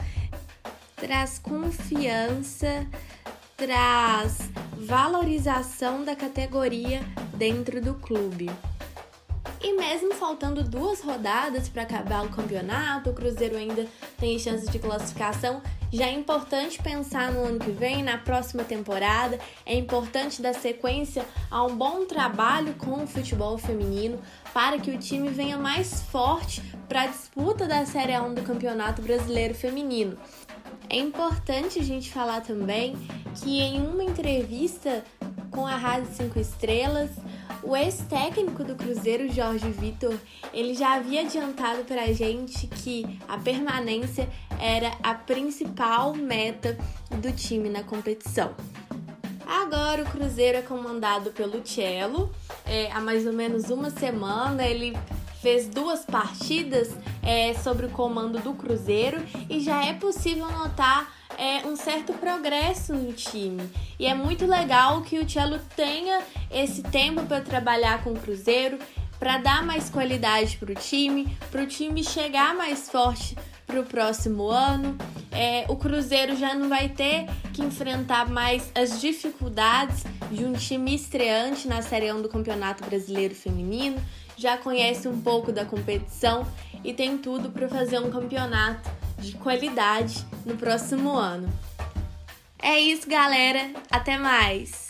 [0.97, 2.85] traz confiança,
[3.55, 4.39] traz
[4.75, 7.01] valorização da categoria
[7.35, 8.49] dentro do clube.
[9.61, 13.87] E mesmo faltando duas rodadas para acabar o campeonato, o Cruzeiro ainda
[14.17, 15.61] tem chances de classificação.
[15.91, 19.39] Já é importante pensar no ano que vem, na próxima temporada.
[19.65, 24.19] É importante dar sequência a um bom trabalho com o futebol feminino
[24.53, 29.01] para que o time venha mais forte para a disputa da Série 1 do Campeonato
[29.01, 30.17] Brasileiro Feminino.
[30.89, 32.95] É importante a gente falar também
[33.35, 35.03] que em uma entrevista
[35.51, 37.09] com a Rádio 5 Estrelas,
[37.63, 40.17] o ex-técnico do Cruzeiro, Jorge Vitor,
[40.53, 44.29] ele já havia adiantado para a gente que a permanência
[44.59, 46.77] era a principal meta
[47.21, 48.55] do time na competição.
[49.47, 52.29] Agora o Cruzeiro é comandado pelo Cello.
[52.65, 54.93] É, há mais ou menos uma semana ele
[55.41, 56.93] fez duas partidas
[57.23, 62.93] é, sobre o comando do Cruzeiro e já é possível notar é, um certo progresso
[62.93, 63.69] no time.
[63.97, 66.21] E é muito legal que o Cello tenha
[66.51, 68.77] esse tempo para trabalhar com o Cruzeiro,
[69.17, 73.85] para dar mais qualidade para o time, para o time chegar mais forte para o
[73.85, 74.97] próximo ano.
[75.37, 80.95] É, o Cruzeiro já não vai ter que enfrentar mais as dificuldades de um time
[80.95, 83.97] estreante na Série 1 do Campeonato Brasileiro Feminino,
[84.35, 86.43] já conhece um pouco da competição
[86.83, 91.47] e tem tudo para fazer um campeonato de qualidade no próximo ano.
[92.59, 93.69] É isso, galera.
[93.91, 94.87] Até mais.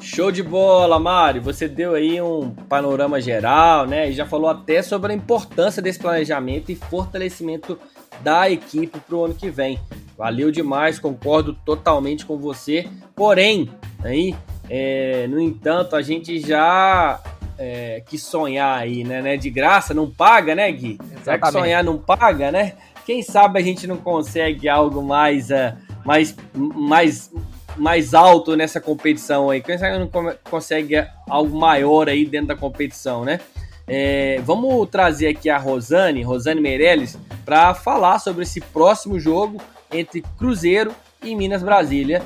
[0.00, 1.40] Show de bola, Mari.
[1.40, 4.10] Você deu aí um panorama geral, né?
[4.10, 7.78] E já falou até sobre a importância desse planejamento e fortalecimento
[8.20, 9.78] da equipe para o ano que vem.
[10.16, 12.88] Valeu demais, concordo totalmente com você.
[13.14, 13.70] Porém,
[14.02, 14.34] aí,
[14.68, 17.20] é, no entanto, a gente já
[17.58, 19.36] é, que sonhar aí, né, né?
[19.36, 20.98] De graça não paga, né, Gui?
[21.22, 22.74] Será que sonhar não paga, né?
[23.04, 27.32] Quem sabe a gente não consegue algo mais, uh, mais, mais,
[27.76, 29.60] mais alto nessa competição aí?
[29.60, 30.10] Quem sabe não
[30.50, 33.40] consegue algo maior aí dentro da competição, né?
[33.86, 39.60] É, vamos trazer aqui a Rosane, Rosane Meirelles, para falar sobre esse próximo jogo
[39.92, 42.22] entre Cruzeiro e Minas Brasília.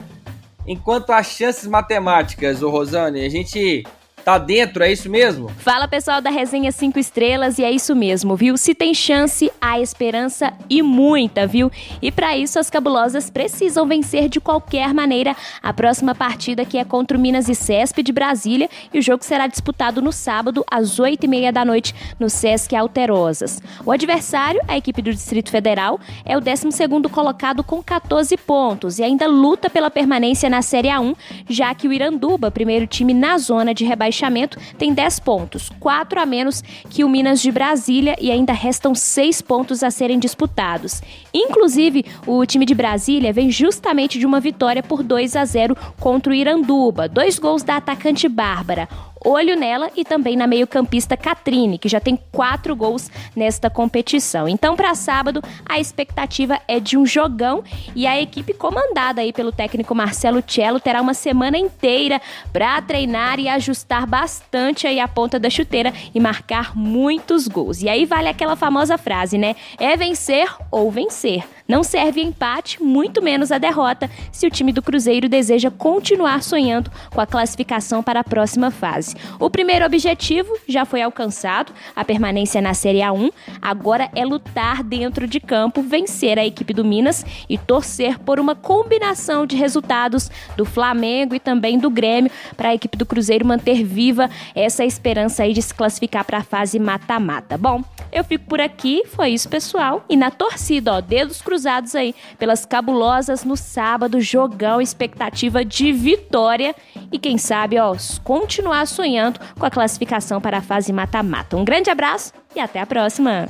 [0.67, 3.85] Enquanto as chances matemáticas, o Rosane, a gente
[4.25, 5.49] Tá dentro, é isso mesmo?
[5.59, 8.57] Fala pessoal da resenha 5 estrelas e é isso mesmo, viu?
[8.57, 11.73] Se tem chance, há esperança e muita, viu?
[12.03, 16.85] E para isso as cabulosas precisam vencer de qualquer maneira a próxima partida que é
[16.85, 20.99] contra o Minas e Cesp de Brasília e o jogo será disputado no sábado às
[20.99, 23.63] 8 e meia da noite no Sesc Alterosas.
[23.87, 26.69] O adversário, a equipe do Distrito Federal, é o 12
[27.11, 31.17] colocado com 14 pontos e ainda luta pela permanência na Série A1,
[31.49, 36.21] já que o Iranduba, primeiro time na zona de rebaixamento rebaixamento, tem 10 pontos, 4
[36.21, 41.01] a menos que o Minas de Brasília e ainda restam 6 pontos a serem disputados.
[41.33, 46.33] Inclusive, o time de Brasília vem justamente de uma vitória por 2 a 0 contra
[46.33, 48.89] o Iranduba, dois gols da atacante Bárbara
[49.25, 54.49] olho nela e também na meio-campista Catrine, que já tem quatro gols nesta competição.
[54.49, 57.63] Então, para sábado, a expectativa é de um jogão
[57.95, 62.21] e a equipe comandada aí pelo técnico Marcelo Cello terá uma semana inteira
[62.53, 67.83] para treinar e ajustar bastante aí a ponta da chuteira e marcar muitos gols.
[67.83, 69.55] E aí vale aquela famosa frase, né?
[69.79, 71.45] É vencer ou vencer.
[71.71, 76.91] Não serve empate, muito menos a derrota, se o time do Cruzeiro deseja continuar sonhando
[77.15, 79.15] com a classificação para a próxima fase.
[79.39, 83.31] O primeiro objetivo já foi alcançado, a permanência na Série A1.
[83.63, 88.57] Agora é lutar dentro de campo, vencer a equipe do Minas e torcer por uma
[88.57, 93.85] combinação de resultados do Flamengo e também do Grêmio para a equipe do Cruzeiro manter
[93.85, 97.57] viva essa esperança aí de se classificar para a fase mata-mata.
[97.57, 100.05] Bom, eu fico por aqui, foi isso, pessoal.
[100.09, 105.93] E na torcida, ó, dedos cruzados cruzados aí pelas cabulosas no sábado, jogão, expectativa de
[105.93, 106.75] vitória
[107.13, 107.95] e quem sabe, ó,
[108.25, 111.57] continuar sonhando com a classificação para a fase mata-mata.
[111.57, 113.47] Um grande abraço e até a próxima.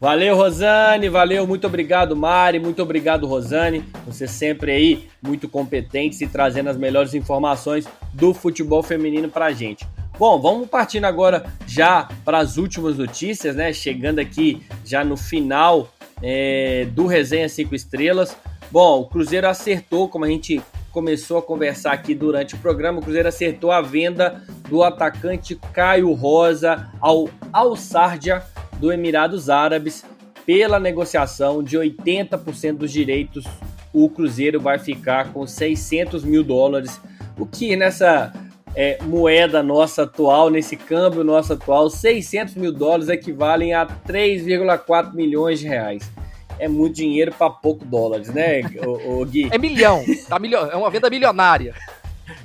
[0.00, 3.84] Valeu, Rosane, valeu, muito obrigado, Mari, muito obrigado, Rosane.
[4.06, 9.86] Você sempre aí muito competente e trazendo as melhores informações do futebol feminino pra gente.
[10.18, 13.72] Bom, vamos partindo agora já para as últimas notícias, né?
[13.72, 15.88] Chegando aqui já no final
[16.22, 18.36] é, do Resenha 5 Estrelas.
[18.70, 20.62] Bom, o Cruzeiro acertou, como a gente
[20.92, 26.12] começou a conversar aqui durante o programa, o Cruzeiro acertou a venda do atacante Caio
[26.12, 28.42] Rosa ao Al Sardia
[28.78, 30.04] do Emirados Árabes
[30.44, 33.44] pela negociação de 80% dos direitos.
[33.92, 37.00] O Cruzeiro vai ficar com 600 mil dólares,
[37.38, 38.32] o que nessa
[38.74, 45.60] é, moeda nossa atual, nesse câmbio nosso atual, 600 mil dólares equivalem a 3,4 milhões
[45.60, 46.10] de reais.
[46.58, 49.48] É muito dinheiro para pouco dólares, né, o, o Gui?
[49.50, 51.74] É milhão, tá milhão, é uma venda milionária.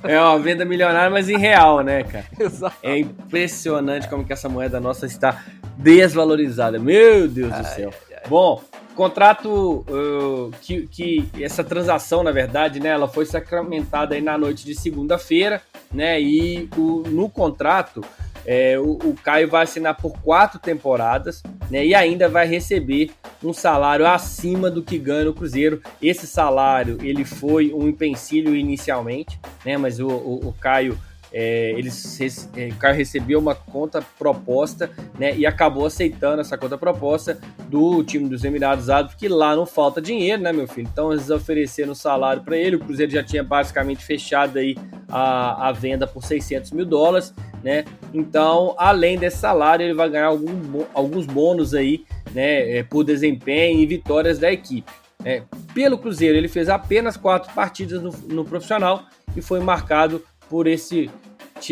[0.02, 2.24] É uma venda milionária, mas em real, né, cara?
[2.38, 2.76] Exato.
[2.82, 5.44] É impressionante como que essa moeda nossa está
[5.76, 6.78] desvalorizada.
[6.78, 7.90] Meu Deus ai, do céu.
[8.10, 8.22] Ai.
[8.28, 8.62] Bom,
[8.96, 14.64] contrato uh, que, que essa transação, na verdade, né, ela foi sacramentada aí na noite
[14.64, 16.20] de segunda-feira, né?
[16.20, 18.02] E o, no contrato
[18.46, 23.10] é, o, o, Caio vai assinar por quatro temporadas né, e ainda vai receber
[23.42, 25.82] um salário acima do que ganha no Cruzeiro.
[26.00, 30.96] Esse salário ele foi um empecilho inicialmente, né, mas o, o, o Caio
[31.32, 32.20] é, eles,
[32.56, 38.02] é, o Caio recebeu uma conta proposta né, e acabou aceitando essa conta proposta do
[38.04, 40.88] time dos Emirados Árabes, que lá não falta dinheiro, né, meu filho?
[40.90, 44.76] Então eles ofereceram salário para ele, o Cruzeiro já tinha basicamente fechado aí
[45.08, 47.84] a, a venda por 600 mil dólares, né?
[48.14, 53.80] Então, além desse salário, ele vai ganhar algum, alguns bônus aí, né, é, por desempenho
[53.80, 54.90] e vitórias da equipe.
[55.24, 55.42] É,
[55.74, 59.04] pelo Cruzeiro, ele fez apenas quatro partidas no, no profissional
[59.36, 61.10] e foi marcado por esse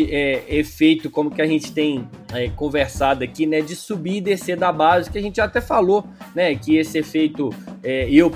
[0.09, 4.57] é, efeito, como que a gente tem é, conversado aqui, né, de subir e descer
[4.57, 7.53] da base, que a gente até falou, né, que esse efeito,
[7.83, 8.31] é, eu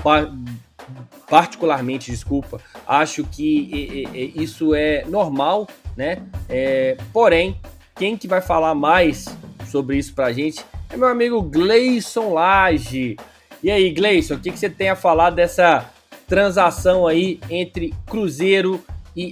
[1.28, 7.56] particularmente, desculpa, acho que isso é normal, né, é, porém,
[7.96, 9.26] quem que vai falar mais
[9.66, 13.16] sobre isso pra gente é meu amigo Gleison Lage.
[13.62, 15.88] E aí, Gleison, o que, que você tem a falar dessa
[16.26, 18.82] transação aí entre Cruzeiro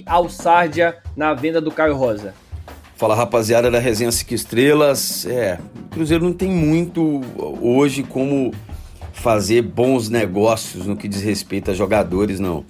[0.05, 2.33] Alçardia na venda do Caio Rosa.
[2.95, 5.25] Fala rapaziada da Resenha 5 Estrelas.
[5.25, 7.21] É, o Cruzeiro não tem muito
[7.61, 8.53] hoje como
[9.13, 12.65] fazer bons negócios no que diz respeito a jogadores, não.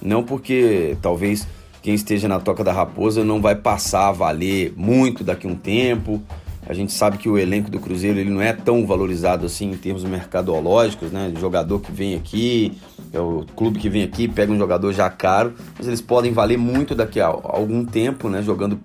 [0.00, 1.46] Não porque talvez
[1.82, 5.54] quem esteja na Toca da Raposa não vai passar a valer muito daqui a um
[5.54, 6.22] tempo.
[6.66, 9.76] A gente sabe que o elenco do Cruzeiro ele não é tão valorizado assim em
[9.76, 11.30] termos mercadológicos, né?
[11.38, 12.72] Jogador que vem aqui,
[13.14, 16.58] é o clube que vem aqui, pega um jogador já caro, mas eles podem valer
[16.58, 18.42] muito daqui a algum tempo, né?
[18.42, 18.80] Jogando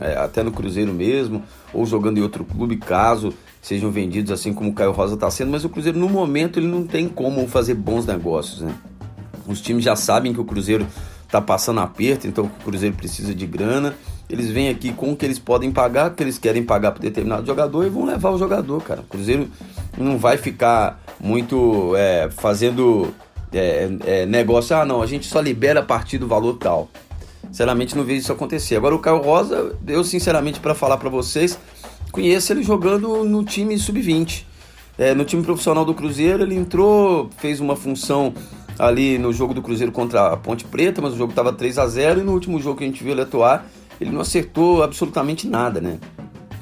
[0.00, 3.32] é, até no Cruzeiro mesmo, ou jogando em outro clube, caso
[3.62, 6.66] sejam vendidos assim como o Caio Rosa está sendo, mas o Cruzeiro no momento ele
[6.66, 8.74] não tem como fazer bons negócios, né?
[9.46, 10.86] Os times já sabem que o Cruzeiro
[11.24, 13.94] está passando aperto, então o Cruzeiro precisa de grana
[14.28, 17.46] eles vêm aqui com o que eles podem pagar, que eles querem pagar para determinado
[17.46, 19.00] jogador e vão levar o jogador, cara.
[19.00, 19.48] O Cruzeiro
[19.98, 23.14] não vai ficar muito é, fazendo
[23.54, 26.88] é, é, negócio, ah não, a gente só libera a partir do valor tal.
[27.44, 28.76] Sinceramente não vejo isso acontecer.
[28.76, 31.58] Agora o Caio Rosa, eu sinceramente para falar para vocês,
[32.10, 34.44] conheço ele jogando no time sub-20.
[34.96, 38.32] É, no time profissional do Cruzeiro, ele entrou, fez uma função
[38.78, 41.86] ali no jogo do Cruzeiro contra a Ponte Preta, mas o jogo estava 3 a
[41.86, 43.66] 0 e no último jogo que a gente viu ele atuar,
[44.00, 45.98] ele não acertou absolutamente nada, né?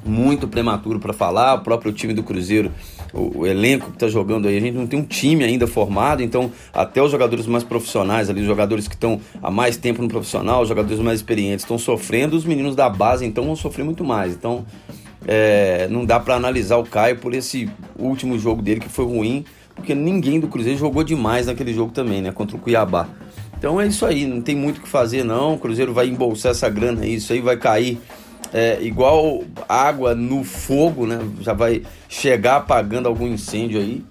[0.05, 2.72] Muito prematuro para falar, o próprio time do Cruzeiro,
[3.12, 6.22] o, o elenco que está jogando aí, a gente não tem um time ainda formado,
[6.22, 10.08] então até os jogadores mais profissionais ali, os jogadores que estão há mais tempo no
[10.08, 14.04] profissional, os jogadores mais experientes estão sofrendo, os meninos da base então vão sofrer muito
[14.04, 14.32] mais.
[14.32, 14.64] Então
[15.26, 19.44] é, não dá para analisar o Caio por esse último jogo dele que foi ruim,
[19.74, 22.32] porque ninguém do Cruzeiro jogou demais naquele jogo também, né?
[22.32, 23.08] Contra o Cuiabá.
[23.56, 25.54] Então é isso aí, não tem muito o que fazer não.
[25.54, 28.00] O Cruzeiro vai embolsar essa grana aí, isso aí vai cair
[28.53, 31.18] é, igual água no fogo, né?
[31.40, 34.05] Já vai chegar apagando algum incêndio aí.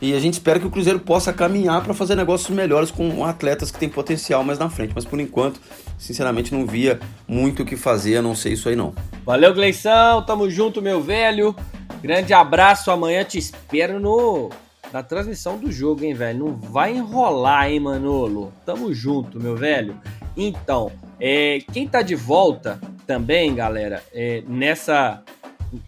[0.00, 3.70] E a gente espera que o Cruzeiro possa caminhar para fazer negócios melhores com atletas
[3.70, 4.92] que têm potencial mais na frente.
[4.94, 5.60] Mas por enquanto,
[5.98, 8.94] sinceramente, não via muito o que fazer, a não ser isso aí não.
[9.26, 10.22] Valeu, Gleição.
[10.24, 11.54] Tamo junto, meu velho.
[12.02, 12.90] Grande abraço.
[12.90, 14.48] Amanhã te espero no
[14.92, 16.38] na transmissão do jogo, hein, velho?
[16.40, 18.52] Não vai enrolar, hein, Manolo?
[18.64, 19.96] Tamo junto, meu velho.
[20.36, 25.22] Então, é, quem tá de volta também, galera, é, nessa.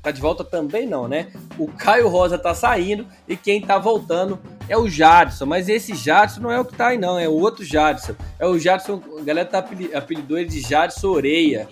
[0.00, 1.32] Tá de volta também não, né?
[1.58, 4.38] O Caio Rosa tá saindo e quem tá voltando
[4.68, 5.44] é o Jadson.
[5.44, 7.18] Mas esse Jadson não é o que tá aí, não.
[7.18, 8.14] É o outro Jadson.
[8.38, 9.02] É o Jadson.
[9.18, 11.68] A galera tá apelidou ele de Jadson Oreia.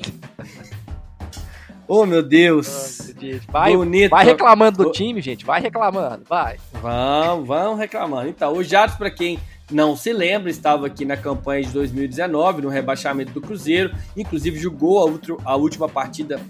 [1.92, 3.12] Oh, meu Deus.
[3.48, 4.10] Vai, Bonito.
[4.10, 5.44] vai reclamando do time, gente.
[5.44, 6.56] Vai reclamando, vai.
[6.74, 8.28] Vamos, vamos reclamando.
[8.28, 12.68] Então, o Jadson, para quem não se lembra, estava aqui na campanha de 2019, no
[12.68, 13.92] rebaixamento do Cruzeiro.
[14.16, 16.40] Inclusive, jogou a, outro, a última partida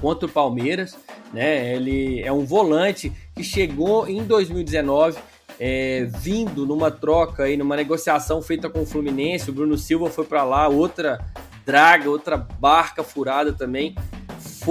[0.00, 0.98] contra o Palmeiras.
[1.32, 1.76] Né?
[1.76, 5.16] Ele é um volante que chegou em 2019
[5.60, 9.48] é, vindo numa troca aí, numa negociação feita com o Fluminense.
[9.48, 11.24] O Bruno Silva foi para lá, outra
[11.64, 13.94] draga, outra barca furada também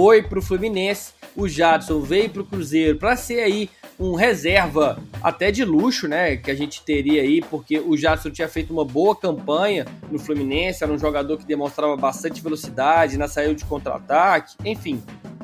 [0.00, 4.98] foi para o Fluminense, o Jadson veio para o Cruzeiro para ser aí um reserva
[5.22, 6.38] até de luxo, né?
[6.38, 10.82] Que a gente teria aí, porque o Jadson tinha feito uma boa campanha no Fluminense,
[10.82, 15.02] era um jogador que demonstrava bastante velocidade na saída de contra-ataque, enfim.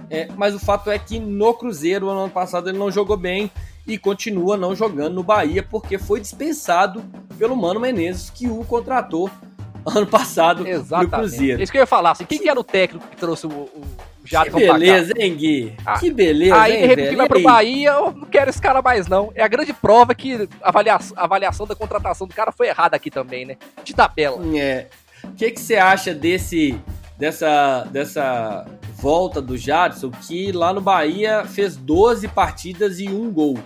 [0.09, 3.50] É, mas o fato é que no Cruzeiro, no ano passado, ele não jogou bem
[3.86, 7.04] e continua não jogando no Bahia, porque foi dispensado
[7.38, 9.30] pelo Mano Menezes, que o contratou
[9.84, 11.12] ano passado Exatamente.
[11.12, 11.62] no Cruzeiro.
[11.62, 13.84] Isso que eu ia falar, assim, quem que era o técnico que trouxe o, o
[14.27, 15.74] Jadson Que beleza, hein, Gui?
[15.85, 17.16] Ah, que beleza, Aí, hein, de repente, velho?
[17.18, 19.33] vai pro Bahia, eu não quero esse cara mais, não.
[19.35, 22.97] É a grande prova que a avaliação, a avaliação da contratação do cara foi errada
[22.97, 23.57] aqui também, né?
[23.85, 24.41] De tabela.
[24.57, 24.87] É.
[25.24, 26.79] O que, que você acha desse,
[27.18, 33.59] dessa, dessa volta do Jadson, que lá no Bahia fez 12 partidas e um gol?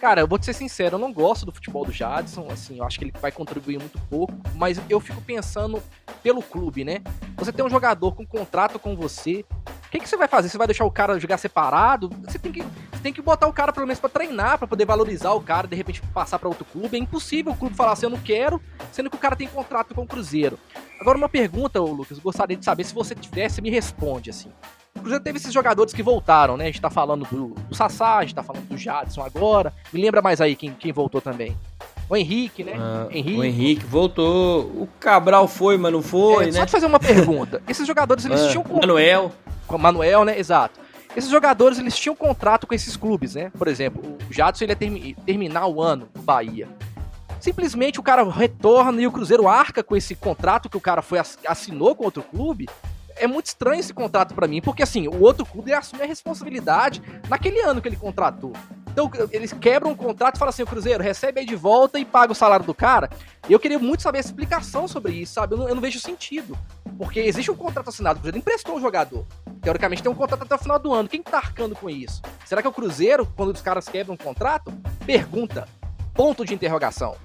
[0.00, 2.84] Cara, eu vou te ser sincero, eu não gosto do futebol do Jadson, assim, eu
[2.84, 5.82] acho que ele vai contribuir muito pouco, mas eu fico pensando
[6.22, 7.02] pelo clube, né?
[7.36, 9.44] Você tem um jogador com contrato com você,
[9.86, 10.48] o que, que você vai fazer?
[10.48, 12.08] Você vai deixar o cara jogar separado?
[12.24, 14.86] Você tem que, você tem que botar o cara pelo menos para treinar, para poder
[14.86, 16.96] valorizar o cara, de repente passar para outro clube.
[16.96, 18.58] É impossível o clube falar assim, eu não quero,
[18.92, 20.58] sendo que o cara tem contrato com o Cruzeiro.
[20.98, 24.50] Agora, uma pergunta, Lucas, gostaria de saber se você tivesse, me responde assim.
[24.94, 26.64] O Cruzeiro teve esses jogadores que voltaram, né?
[26.64, 29.72] A gente tá falando do, do Sassá, a gente tá falando do Jadson agora.
[29.92, 31.56] Me lembra mais aí quem, quem voltou também.
[32.08, 32.72] O Henrique, né?
[32.72, 33.38] Uh, Henrique.
[33.38, 34.62] O Henrique voltou.
[34.62, 36.60] O Cabral foi, mas não foi, é, né?
[36.60, 37.62] Só te fazer uma pergunta.
[37.68, 38.64] Esses jogadores, eles uh, tinham...
[38.64, 39.32] Manuel
[39.70, 40.38] com Manuel, né?
[40.38, 40.80] Exato.
[41.16, 43.50] Esses jogadores, eles tinham contrato com esses clubes, né?
[43.56, 46.68] Por exemplo, o Jadson, ele ia termi terminar o ano no Bahia.
[47.40, 51.18] Simplesmente o cara retorna e o Cruzeiro arca com esse contrato que o cara foi
[51.46, 52.68] assinou com outro clube.
[53.20, 57.02] É muito estranho esse contrato para mim, porque assim, o outro clube assume a responsabilidade
[57.28, 58.52] naquele ano que ele contratou.
[58.90, 62.04] Então eles quebram o contrato e falam assim: o Cruzeiro recebe aí de volta e
[62.04, 63.10] paga o salário do cara.
[63.48, 65.54] Eu queria muito saber a explicação sobre isso, sabe?
[65.54, 66.56] Eu não, eu não vejo sentido.
[66.98, 69.26] Porque existe um contrato assinado, o Cruzeiro emprestou o jogador.
[69.62, 71.08] Teoricamente tem um contrato até o final do ano.
[71.08, 72.20] Quem tá arcando com isso?
[72.44, 74.72] Será que o Cruzeiro, quando os caras quebram um contrato?
[75.06, 75.68] Pergunta.
[76.14, 77.16] Ponto de interrogação.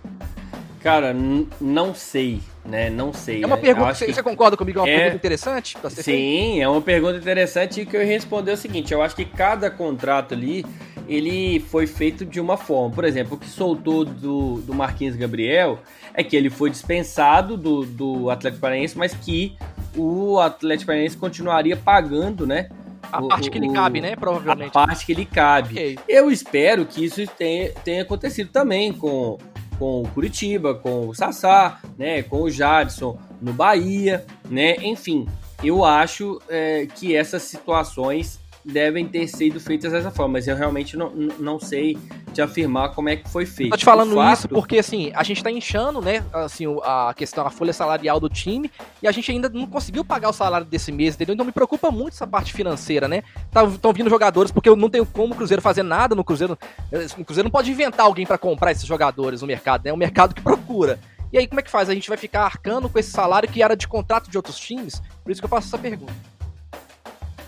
[0.81, 1.15] Cara,
[1.59, 2.89] não sei, né?
[2.89, 3.43] Não sei.
[3.43, 3.61] É uma né?
[3.61, 4.13] pergunta, você, que...
[4.13, 4.79] você, concorda comigo?
[4.79, 4.97] É uma é...
[4.97, 5.77] pergunta interessante?
[5.89, 6.61] Sim, feito?
[6.61, 10.65] é uma pergunta interessante que eu responder o seguinte: eu acho que cada contrato ali
[11.07, 12.93] ele foi feito de uma forma.
[12.93, 15.79] Por exemplo, o que soltou do, do Marquinhos Gabriel
[16.13, 19.55] é que ele foi dispensado do, do Atlético Paranaense, mas que
[19.95, 22.69] o Atlético Paranaense continuaria pagando, né?
[23.11, 24.15] A o, parte que lhe cabe, né?
[24.15, 24.69] Provavelmente.
[24.69, 25.73] A parte que lhe cabe.
[25.73, 25.99] Okay.
[26.07, 29.37] Eu espero que isso tenha, tenha acontecido também com
[29.77, 35.27] com o Curitiba, com o Sassá, né, com o Jadson no Bahia, né, enfim,
[35.63, 40.97] eu acho é, que essas situações devem ter sido feitas dessa forma, mas eu realmente
[40.97, 41.97] não, não sei
[42.33, 43.69] te afirmar como é que foi feito.
[43.69, 44.33] Tô te falando fato...
[44.33, 48.27] isso porque, assim, a gente tá inchando, né, assim, a questão, a folha salarial do
[48.27, 48.71] time,
[49.03, 51.33] e a gente ainda não conseguiu pagar o salário desse mês, entendeu?
[51.33, 53.23] Então me preocupa muito essa parte financeira, né?
[53.45, 56.57] Estão tá, vindo jogadores, porque eu não tenho como o Cruzeiro fazer nada no Cruzeiro.
[57.17, 59.91] O Cruzeiro não pode inventar alguém para comprar esses jogadores no mercado, né?
[59.91, 60.99] É o mercado que procura.
[61.31, 61.89] E aí, como é que faz?
[61.89, 65.01] A gente vai ficar arcando com esse salário que era de contrato de outros times?
[65.23, 66.13] Por isso que eu faço essa pergunta.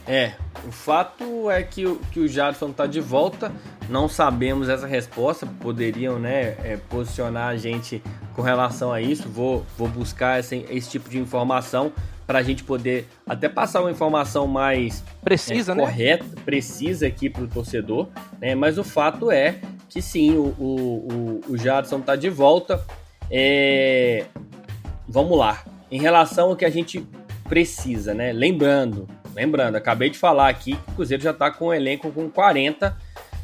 [0.08, 0.34] É,
[0.66, 3.52] o fato é que, o, que o Jadson está de volta,
[3.90, 8.02] não sabemos essa resposta, poderiam né, é, posicionar a gente
[8.34, 11.92] com relação a isso, vou, vou buscar esse, esse tipo de informação
[12.26, 15.84] para a gente poder até passar uma informação mais precisa, é, né?
[15.84, 18.08] correta, precisa aqui para o torcedor,
[18.40, 18.56] né?
[18.56, 22.84] mas o fato é que sim, o, o, o, o Jadson está de volta.
[23.32, 24.26] É...
[25.08, 27.06] Vamos lá, em relação ao que a gente
[27.48, 28.34] precisa, né?
[28.34, 29.08] Lembrando,
[29.38, 32.98] Lembrando, acabei de falar aqui que o Cruzeiro já está com o elenco com 40.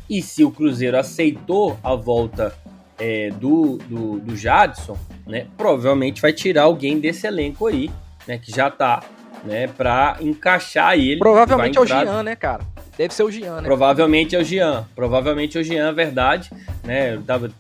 [0.10, 2.52] E se o Cruzeiro aceitou a volta
[2.98, 7.92] é, do, do, do Jadson, né, provavelmente vai tirar alguém desse elenco aí,
[8.28, 9.04] né, que já está
[9.44, 11.20] né, para encaixar ele.
[11.20, 12.00] Provavelmente entrar...
[12.00, 12.64] é o Jean, né, cara?
[12.98, 13.64] Deve ser o Jean, né?
[13.64, 14.88] Provavelmente é o Jean.
[14.96, 16.50] Provavelmente é o Jean, verdade.
[16.84, 17.14] Né?
[17.14, 17.52] Eu tava,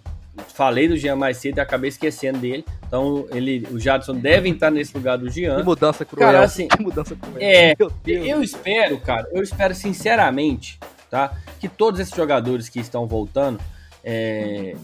[0.54, 2.66] falei do Jean mais cedo e acabei esquecendo dele.
[2.88, 5.58] Então, ele, o Jadson deve estar nesse lugar do Jean.
[5.58, 6.28] Que mudança cruel.
[6.28, 7.38] Cara, assim, que mudança cruel.
[7.40, 7.76] É,
[8.06, 10.80] eu espero, cara, eu espero sinceramente,
[11.10, 11.34] tá?
[11.60, 13.60] Que todos esses jogadores que estão voltando.
[14.04, 14.76] É,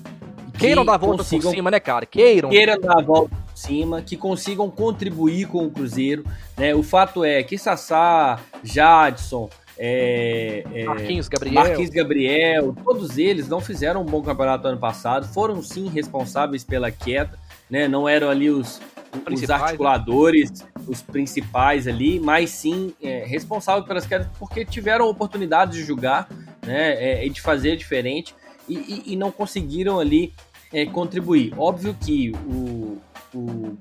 [0.58, 2.06] queiram dar a volta consigam, por cima, né, cara?
[2.06, 2.50] Queiram.
[2.50, 6.24] Queiram dar a volta por cima, que consigam contribuir com o Cruzeiro.
[6.58, 6.74] Né?
[6.74, 9.50] O fato é que Sassá, Jadson,
[9.82, 11.56] é, é, Marquinhos Gabriel.
[11.56, 16.92] Marquinhos Gabriel, todos eles não fizeram um bom campeonato ano passado, foram sim responsáveis pela
[16.92, 17.88] queda, né?
[17.88, 18.82] Não eram ali os,
[19.32, 19.56] os né?
[19.56, 20.68] articuladores, né?
[20.86, 26.28] os principais ali, mas sim é, responsáveis pelas quedas porque tiveram oportunidade de jogar,
[26.68, 27.02] né?
[27.02, 28.36] É, e de fazer diferente
[28.68, 30.34] e, e, e não conseguiram ali
[30.74, 31.54] é, contribuir.
[31.58, 32.98] Óbvio que o,
[33.34, 33.78] o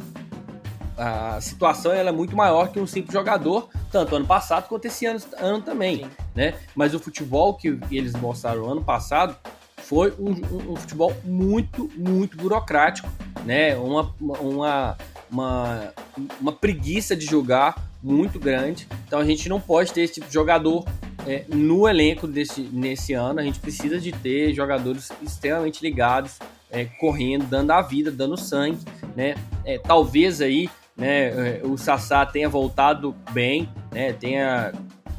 [0.99, 5.07] a situação ela é muito maior que um simples jogador, tanto ano passado quanto esse
[5.07, 6.11] ano, ano também, Sim.
[6.35, 6.55] né?
[6.75, 9.37] Mas o futebol que eles mostraram ano passado
[9.77, 13.09] foi um, um, um futebol muito, muito burocrático,
[13.45, 13.77] né?
[13.77, 14.99] Uma, uma,
[15.31, 15.95] uma,
[16.41, 18.89] uma, preguiça de jogar muito grande.
[19.07, 20.85] Então a gente não pode ter esse tipo de jogador
[21.27, 23.41] é, no elenco desse, nesse ano.
[23.41, 26.39] A gente precisa de ter jogadores extremamente ligados,
[26.71, 28.81] é, correndo, dando a vida, dando sangue,
[29.17, 29.37] né?
[29.65, 30.69] É, talvez aí
[30.99, 34.73] né, o Sassá tenha voltado bem, né, tenha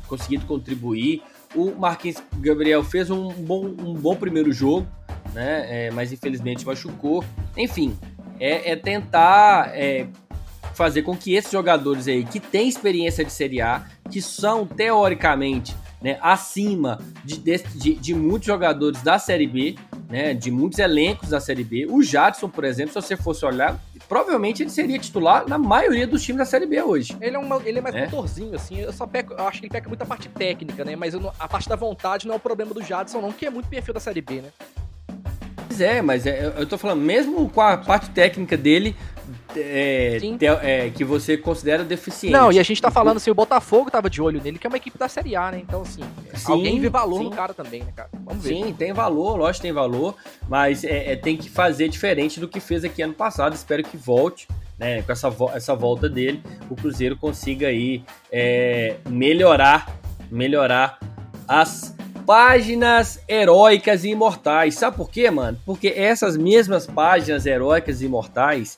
[0.07, 1.23] conseguido contribuir.
[1.55, 4.85] O Marquinhos Gabriel fez um bom, um bom primeiro jogo,
[5.33, 7.23] né, é, mas infelizmente machucou.
[7.55, 7.97] Enfim,
[8.39, 10.07] é, é tentar é,
[10.73, 15.75] fazer com que esses jogadores aí que têm experiência de Série A, que são teoricamente
[16.01, 19.75] né, acima de, de, de, muitos jogadores da Série B,
[20.09, 21.85] né, de muitos elencos da Série B.
[21.87, 26.23] O Jadson, por exemplo, se você fosse olhar, provavelmente ele seria titular na maioria dos
[26.23, 27.15] times da Série B hoje.
[27.21, 28.05] Ele é, uma, ele é mais é.
[28.05, 28.79] motorzinho, assim.
[28.79, 30.95] Eu só peco, eu acho que ele peca muito a parte técnica, né?
[30.95, 33.51] Mas não, a parte da vontade não é o problema do Jadson, não, que é
[33.51, 34.49] muito perfil da Série B, né?
[35.67, 38.95] Pois é, mas é, eu tô falando, mesmo com a parte técnica dele,
[39.55, 42.33] é, te, é, que você considera deficiente.
[42.33, 44.69] Não, e a gente tá falando assim, o Botafogo tava de olho nele, que é
[44.69, 45.59] uma equipe da Série A, né?
[45.59, 46.01] Então, assim,
[46.33, 47.23] sim, alguém vê valor sim.
[47.25, 48.09] no cara também, né, cara?
[48.13, 48.49] Vamos ver.
[48.49, 50.15] Sim, tem valor, lógico tem valor,
[50.47, 53.53] mas é, é, tem que fazer diferente do que fez aqui ano passado.
[53.53, 54.47] Espero que volte.
[54.77, 59.93] Né, com essa, essa volta dele, o Cruzeiro consiga aí é, melhorar,
[60.31, 60.97] melhorar
[61.45, 61.93] as
[62.29, 64.75] páginas heróicas e imortais.
[64.75, 65.57] Sabe por quê, mano?
[65.65, 68.77] Porque essas mesmas páginas heróicas e imortais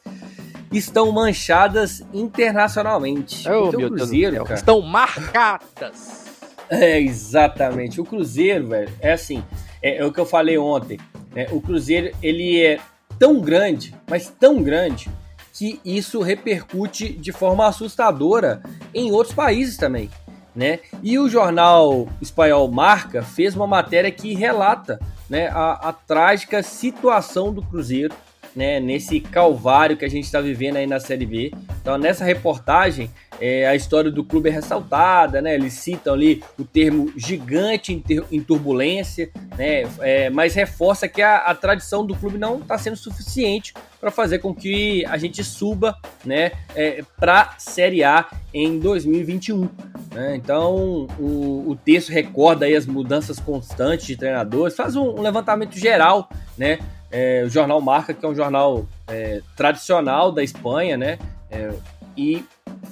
[0.71, 3.47] estão manchadas internacionalmente.
[3.49, 6.25] Oh, o Cruzeiro, cara, estão marcadas.
[6.69, 7.99] É, exatamente.
[7.99, 9.43] O Cruzeiro, velho, é assim,
[9.81, 10.99] é, é o que eu falei ontem.
[11.35, 11.47] Né?
[11.51, 12.79] O Cruzeiro, ele é
[13.19, 15.09] tão grande, mas tão grande,
[15.53, 18.63] que isso repercute de forma assustadora
[18.93, 20.09] em outros países também.
[20.55, 20.79] Né?
[21.03, 24.99] E o jornal espanhol Marca fez uma matéria que relata
[25.29, 28.13] né, a, a trágica situação do Cruzeiro
[28.55, 31.51] né, nesse calvário que a gente está vivendo aí na Série B.
[31.81, 35.55] Então, nessa reportagem, é, a história do clube é ressaltada, né?
[35.55, 39.83] Eles citam ali o termo gigante em, ter, em turbulência, né?
[39.99, 44.39] É, mas reforça que a, a, tradição do clube não está sendo suficiente para fazer
[44.39, 46.51] com que a gente suba, né?
[46.75, 49.67] É, para Série A em 2021.
[50.13, 50.35] Né?
[50.35, 55.77] Então, o, o texto recorda aí as mudanças constantes de treinadores, faz um, um levantamento
[55.79, 56.77] geral, né?
[57.11, 61.19] É, o jornal Marca, que é um jornal é, tradicional da Espanha, né?
[61.49, 61.73] É,
[62.15, 62.43] e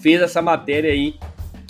[0.01, 1.15] fez essa matéria aí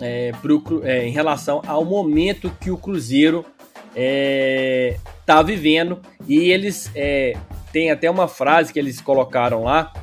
[0.01, 3.45] é, pro, é, em relação ao momento que o Cruzeiro
[3.89, 5.99] está é, vivendo.
[6.27, 6.91] E eles
[7.71, 9.93] têm até uma frase que eles colocaram lá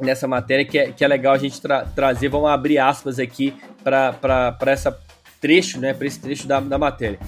[0.00, 2.28] nessa matéria que é, que é legal a gente tra trazer.
[2.28, 4.98] Vamos abrir aspas aqui para essa
[5.40, 7.18] trecho, né, para esse trecho da, da matéria.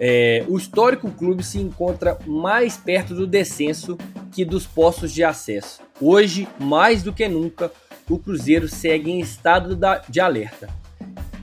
[0.00, 3.98] É, o histórico clube se encontra mais perto do descenso
[4.32, 5.80] que dos postos de acesso.
[6.00, 7.72] Hoje, mais do que nunca,
[8.08, 10.68] o Cruzeiro segue em estado da, de alerta.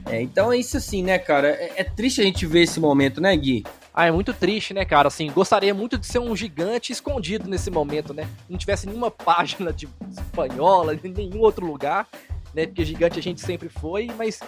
[0.07, 1.49] É, então é isso assim, né, cara?
[1.49, 3.63] É, é, triste a gente ver esse momento, né, Gui?
[3.93, 5.07] Ah, é muito triste, né, cara?
[5.07, 8.27] Assim, gostaria muito de ser um gigante escondido nesse momento, né?
[8.49, 12.07] Não tivesse nenhuma página de espanhola, em nenhum outro lugar,
[12.55, 12.65] né?
[12.65, 14.39] Porque gigante a gente sempre foi, mas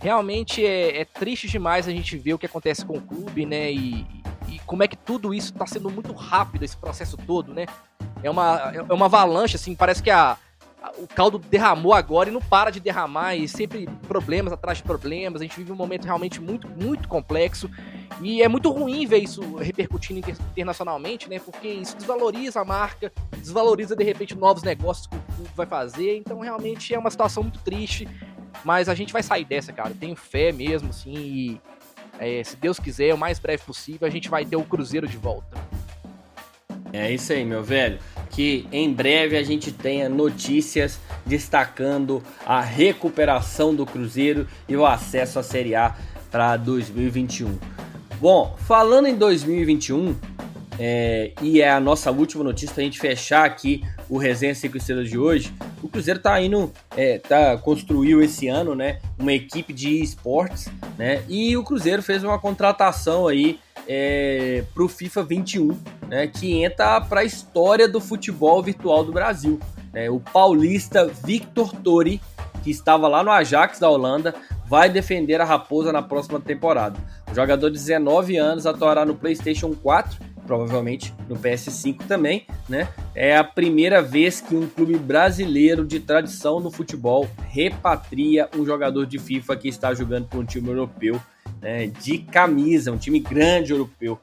[0.00, 3.72] realmente é, é triste demais a gente ver o que acontece com o clube, né?
[3.72, 4.06] E,
[4.48, 7.66] e como é que tudo isso tá sendo muito rápido, esse processo todo, né?
[8.22, 10.38] É uma, é uma avalanche, assim, parece que a,
[10.98, 15.40] o caldo derramou agora e não para de derramar, e sempre problemas atrás de problemas.
[15.40, 17.70] A gente vive um momento realmente muito, muito complexo.
[18.20, 21.38] E é muito ruim ver isso repercutindo internacionalmente, né?
[21.38, 26.16] Porque isso desvaloriza a marca, desvaloriza de repente novos negócios que o clube vai fazer.
[26.16, 28.08] Então, realmente é uma situação muito triste.
[28.64, 29.90] Mas a gente vai sair dessa, cara.
[29.90, 31.14] Eu tenho fé mesmo, assim.
[31.14, 31.60] E,
[32.18, 35.16] é, se Deus quiser, o mais breve possível, a gente vai ter o Cruzeiro de
[35.16, 35.56] volta.
[36.92, 37.98] É isso aí, meu velho.
[38.36, 45.38] Que em breve a gente tenha notícias destacando a recuperação do Cruzeiro e o acesso
[45.38, 45.96] à Série A
[46.30, 47.58] para 2021.
[48.20, 50.14] Bom, falando em 2021,
[50.78, 54.76] é, e é a nossa última notícia para a gente fechar aqui o Resenha 5
[54.76, 55.50] Estrelas de hoje.
[55.82, 60.68] O Cruzeiro tá indo, é, tá, construiu esse ano, né, uma equipe de esportes,
[60.98, 65.78] né, e o Cruzeiro fez uma contratação aí é, para o FIFA 21,
[66.08, 69.58] né, que entra para a história do futebol virtual do Brasil.
[69.92, 72.20] Né, o paulista Victor Tori,
[72.62, 74.34] que estava lá no Ajax da Holanda,
[74.66, 76.98] vai defender a Raposa na próxima temporada.
[77.30, 82.88] O jogador de 19 anos atuará no PlayStation 4, provavelmente no PS5 também, né?
[83.14, 89.06] É a primeira vez que um clube brasileiro de tradição no futebol repatria um jogador
[89.06, 91.20] de FIFA que está jogando para um time europeu
[91.66, 94.20] né, de camisa, um time grande europeu.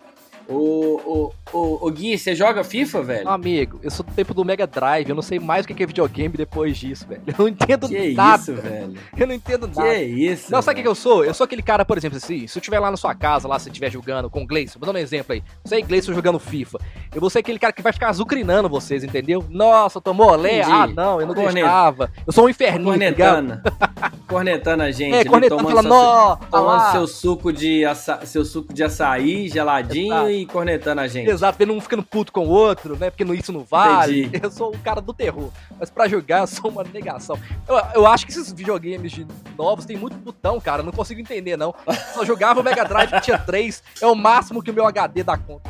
[0.48, 3.30] Ô, ô, ô, ô, Gui, você joga FIFA, velho?
[3.30, 5.86] Amigo, eu sou do tempo do Mega Drive, eu não sei mais o que é
[5.86, 7.22] videogame depois disso, velho.
[7.26, 8.42] Eu não entendo que nada.
[8.42, 8.94] isso, velho?
[9.18, 9.90] Eu não entendo nada.
[9.90, 11.24] Que isso, Não, sabe o que, eu sou?
[11.24, 13.58] Eu sou aquele cara, por exemplo, assim, se eu estiver lá na sua casa, lá,
[13.58, 15.44] se estiver jogando com o Gleison, vou dar um exemplo aí.
[15.64, 16.80] Você e Gleison jogando FIFA.
[17.16, 19.46] Eu vou ser aquele cara que vai ficar azucrinando vocês, entendeu?
[19.50, 20.62] Nossa, tomou olé?
[20.62, 21.54] Ah, não, eu não Cornet...
[21.54, 22.12] deixava.
[22.26, 23.62] Eu sou um inferninho, tá Cornetando.
[23.64, 25.16] Tá cornetando a gente.
[25.16, 28.26] É, cornetando, falando, tomando seu suco, de aça...
[28.26, 30.33] seu suco de açaí geladinho.
[30.42, 31.30] E cornetando a gente.
[31.30, 33.10] Exato, porque não ficando puto com o outro, né?
[33.10, 34.26] Porque isso não vale.
[34.26, 34.44] Entendi.
[34.44, 35.50] Eu sou o cara do terror.
[35.80, 37.38] Mas pra jogar, eu sou uma negação.
[37.68, 39.28] Eu, eu acho que esses videogames de
[39.58, 40.84] novos tem muito botão, cara.
[40.84, 41.74] Não consigo entender, não.
[41.88, 43.84] Eu só jogava o Mega Drive que tinha três.
[44.02, 45.70] É o máximo que o meu HD dá conta.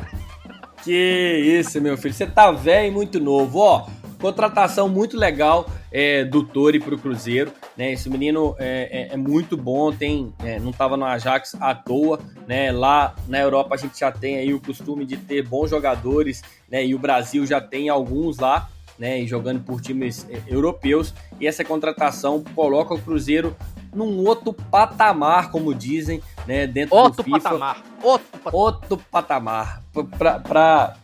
[0.82, 2.12] Que isso, meu filho.
[2.12, 3.58] Você tá velho e muito novo.
[3.58, 3.86] Ó,
[4.24, 7.52] Contratação muito legal é, do Tori para o Cruzeiro.
[7.76, 7.92] Né?
[7.92, 12.18] Esse menino é, é, é muito bom, tem, é, não estava no Ajax à toa.
[12.48, 12.72] Né?
[12.72, 16.86] Lá na Europa a gente já tem aí o costume de ter bons jogadores, né?
[16.86, 18.70] e o Brasil já tem alguns lá.
[18.96, 23.56] Né, e jogando por times é, europeus, e essa contratação coloca o Cruzeiro
[23.92, 27.40] num outro patamar, como dizem, né, dentro outro do FIFA.
[27.40, 27.82] Patamar.
[28.00, 28.54] Outro patamar.
[28.54, 29.82] Outro patamar.
[30.46, 30.94] Para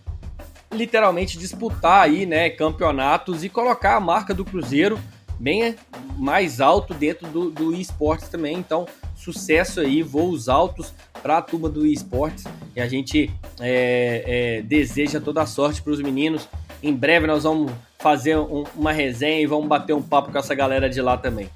[0.73, 4.99] literalmente disputar aí, né, campeonatos e colocar a marca do Cruzeiro
[5.41, 5.75] bem
[6.19, 8.59] mais alto dentro do, do esportes também.
[8.59, 8.87] Então,
[9.17, 10.93] sucesso aí, voos altos
[11.23, 12.45] para a turma do esportes
[12.77, 16.47] e a gente é, é, deseja toda a sorte para os meninos.
[16.83, 20.55] Em breve nós vamos fazer um, uma resenha e vamos bater um papo com essa
[20.55, 21.49] galera de lá também.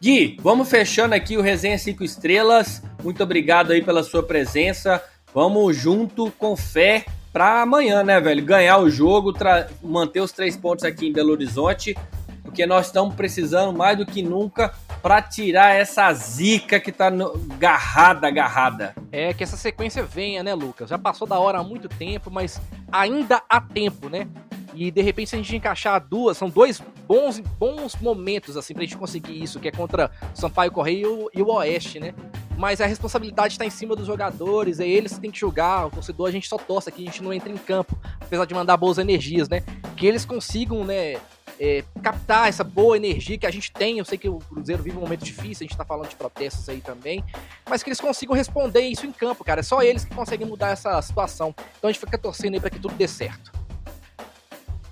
[0.00, 2.82] Gui, vamos fechando aqui o Resenha 5 Estrelas.
[3.04, 5.00] Muito obrigado aí pela sua presença.
[5.32, 8.44] Vamos junto com fé para amanhã, né, velho?
[8.44, 9.32] Ganhar o jogo,
[9.82, 11.96] manter os três pontos aqui em Belo Horizonte,
[12.52, 17.32] porque nós estamos precisando mais do que nunca para tirar essa zica que tá no...
[17.58, 18.94] garrada, agarrada.
[19.10, 20.90] É, que essa sequência venha, né, Lucas?
[20.90, 22.60] Já passou da hora há muito tempo, mas
[22.92, 24.28] ainda há tempo, né?
[24.74, 28.82] E de repente, se a gente encaixar duas, são dois bons, bons momentos assim pra
[28.82, 32.12] gente conseguir isso, que é contra Sampaio Correio e o Oeste, né?
[32.58, 35.90] Mas a responsabilidade está em cima dos jogadores, é eles que têm que jogar, o
[35.90, 38.76] torcedor a gente só torce aqui, a gente não entra em campo, apesar de mandar
[38.76, 39.62] boas energias, né?
[39.96, 41.16] Que eles consigam, né,
[41.62, 43.98] é, captar essa boa energia que a gente tem.
[43.98, 46.68] Eu sei que o Cruzeiro vive um momento difícil, a gente tá falando de protestos
[46.68, 47.24] aí também,
[47.70, 49.60] mas que eles consigam responder isso em campo, cara.
[49.60, 51.54] É só eles que conseguem mudar essa situação.
[51.78, 53.52] Então a gente fica torcendo aí pra que tudo dê certo.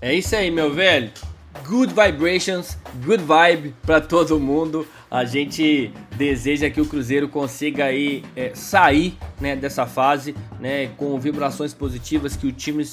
[0.00, 1.12] É isso aí, meu velho.
[1.66, 4.86] Good vibrations, good vibe para todo mundo.
[5.10, 11.18] A gente deseja que o Cruzeiro consiga aí é, sair né, dessa fase, né, com
[11.18, 12.84] vibrações positivas, que o time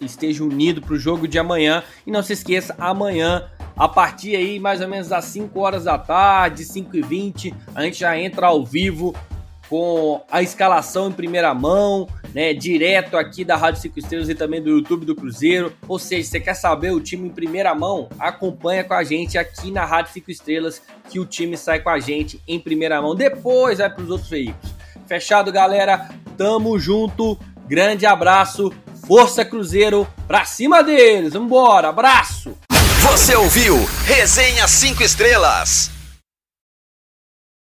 [0.00, 1.82] esteja unido para o jogo de amanhã.
[2.06, 5.98] E não se esqueça, amanhã, a partir aí mais ou menos das 5 horas da
[5.98, 9.14] tarde, 5 e 20, a gente já entra ao vivo
[9.68, 14.62] com a escalação em primeira mão, né, direto aqui da Rádio 5 Estrelas e também
[14.62, 15.72] do YouTube do Cruzeiro.
[15.88, 18.08] Ou seja, você quer saber o time em primeira mão?
[18.18, 21.98] Acompanha com a gente aqui na Rádio 5 Estrelas que o time sai com a
[21.98, 23.14] gente em primeira mão.
[23.14, 24.74] Depois vai para os outros veículos.
[25.06, 26.08] Fechado, galera?
[26.36, 27.38] Tamo junto.
[27.66, 28.72] Grande abraço.
[29.06, 31.32] Força Cruzeiro pra cima deles.
[31.32, 31.88] Vambora.
[31.88, 32.56] Abraço.
[33.00, 35.95] Você ouviu Resenha 5 Estrelas.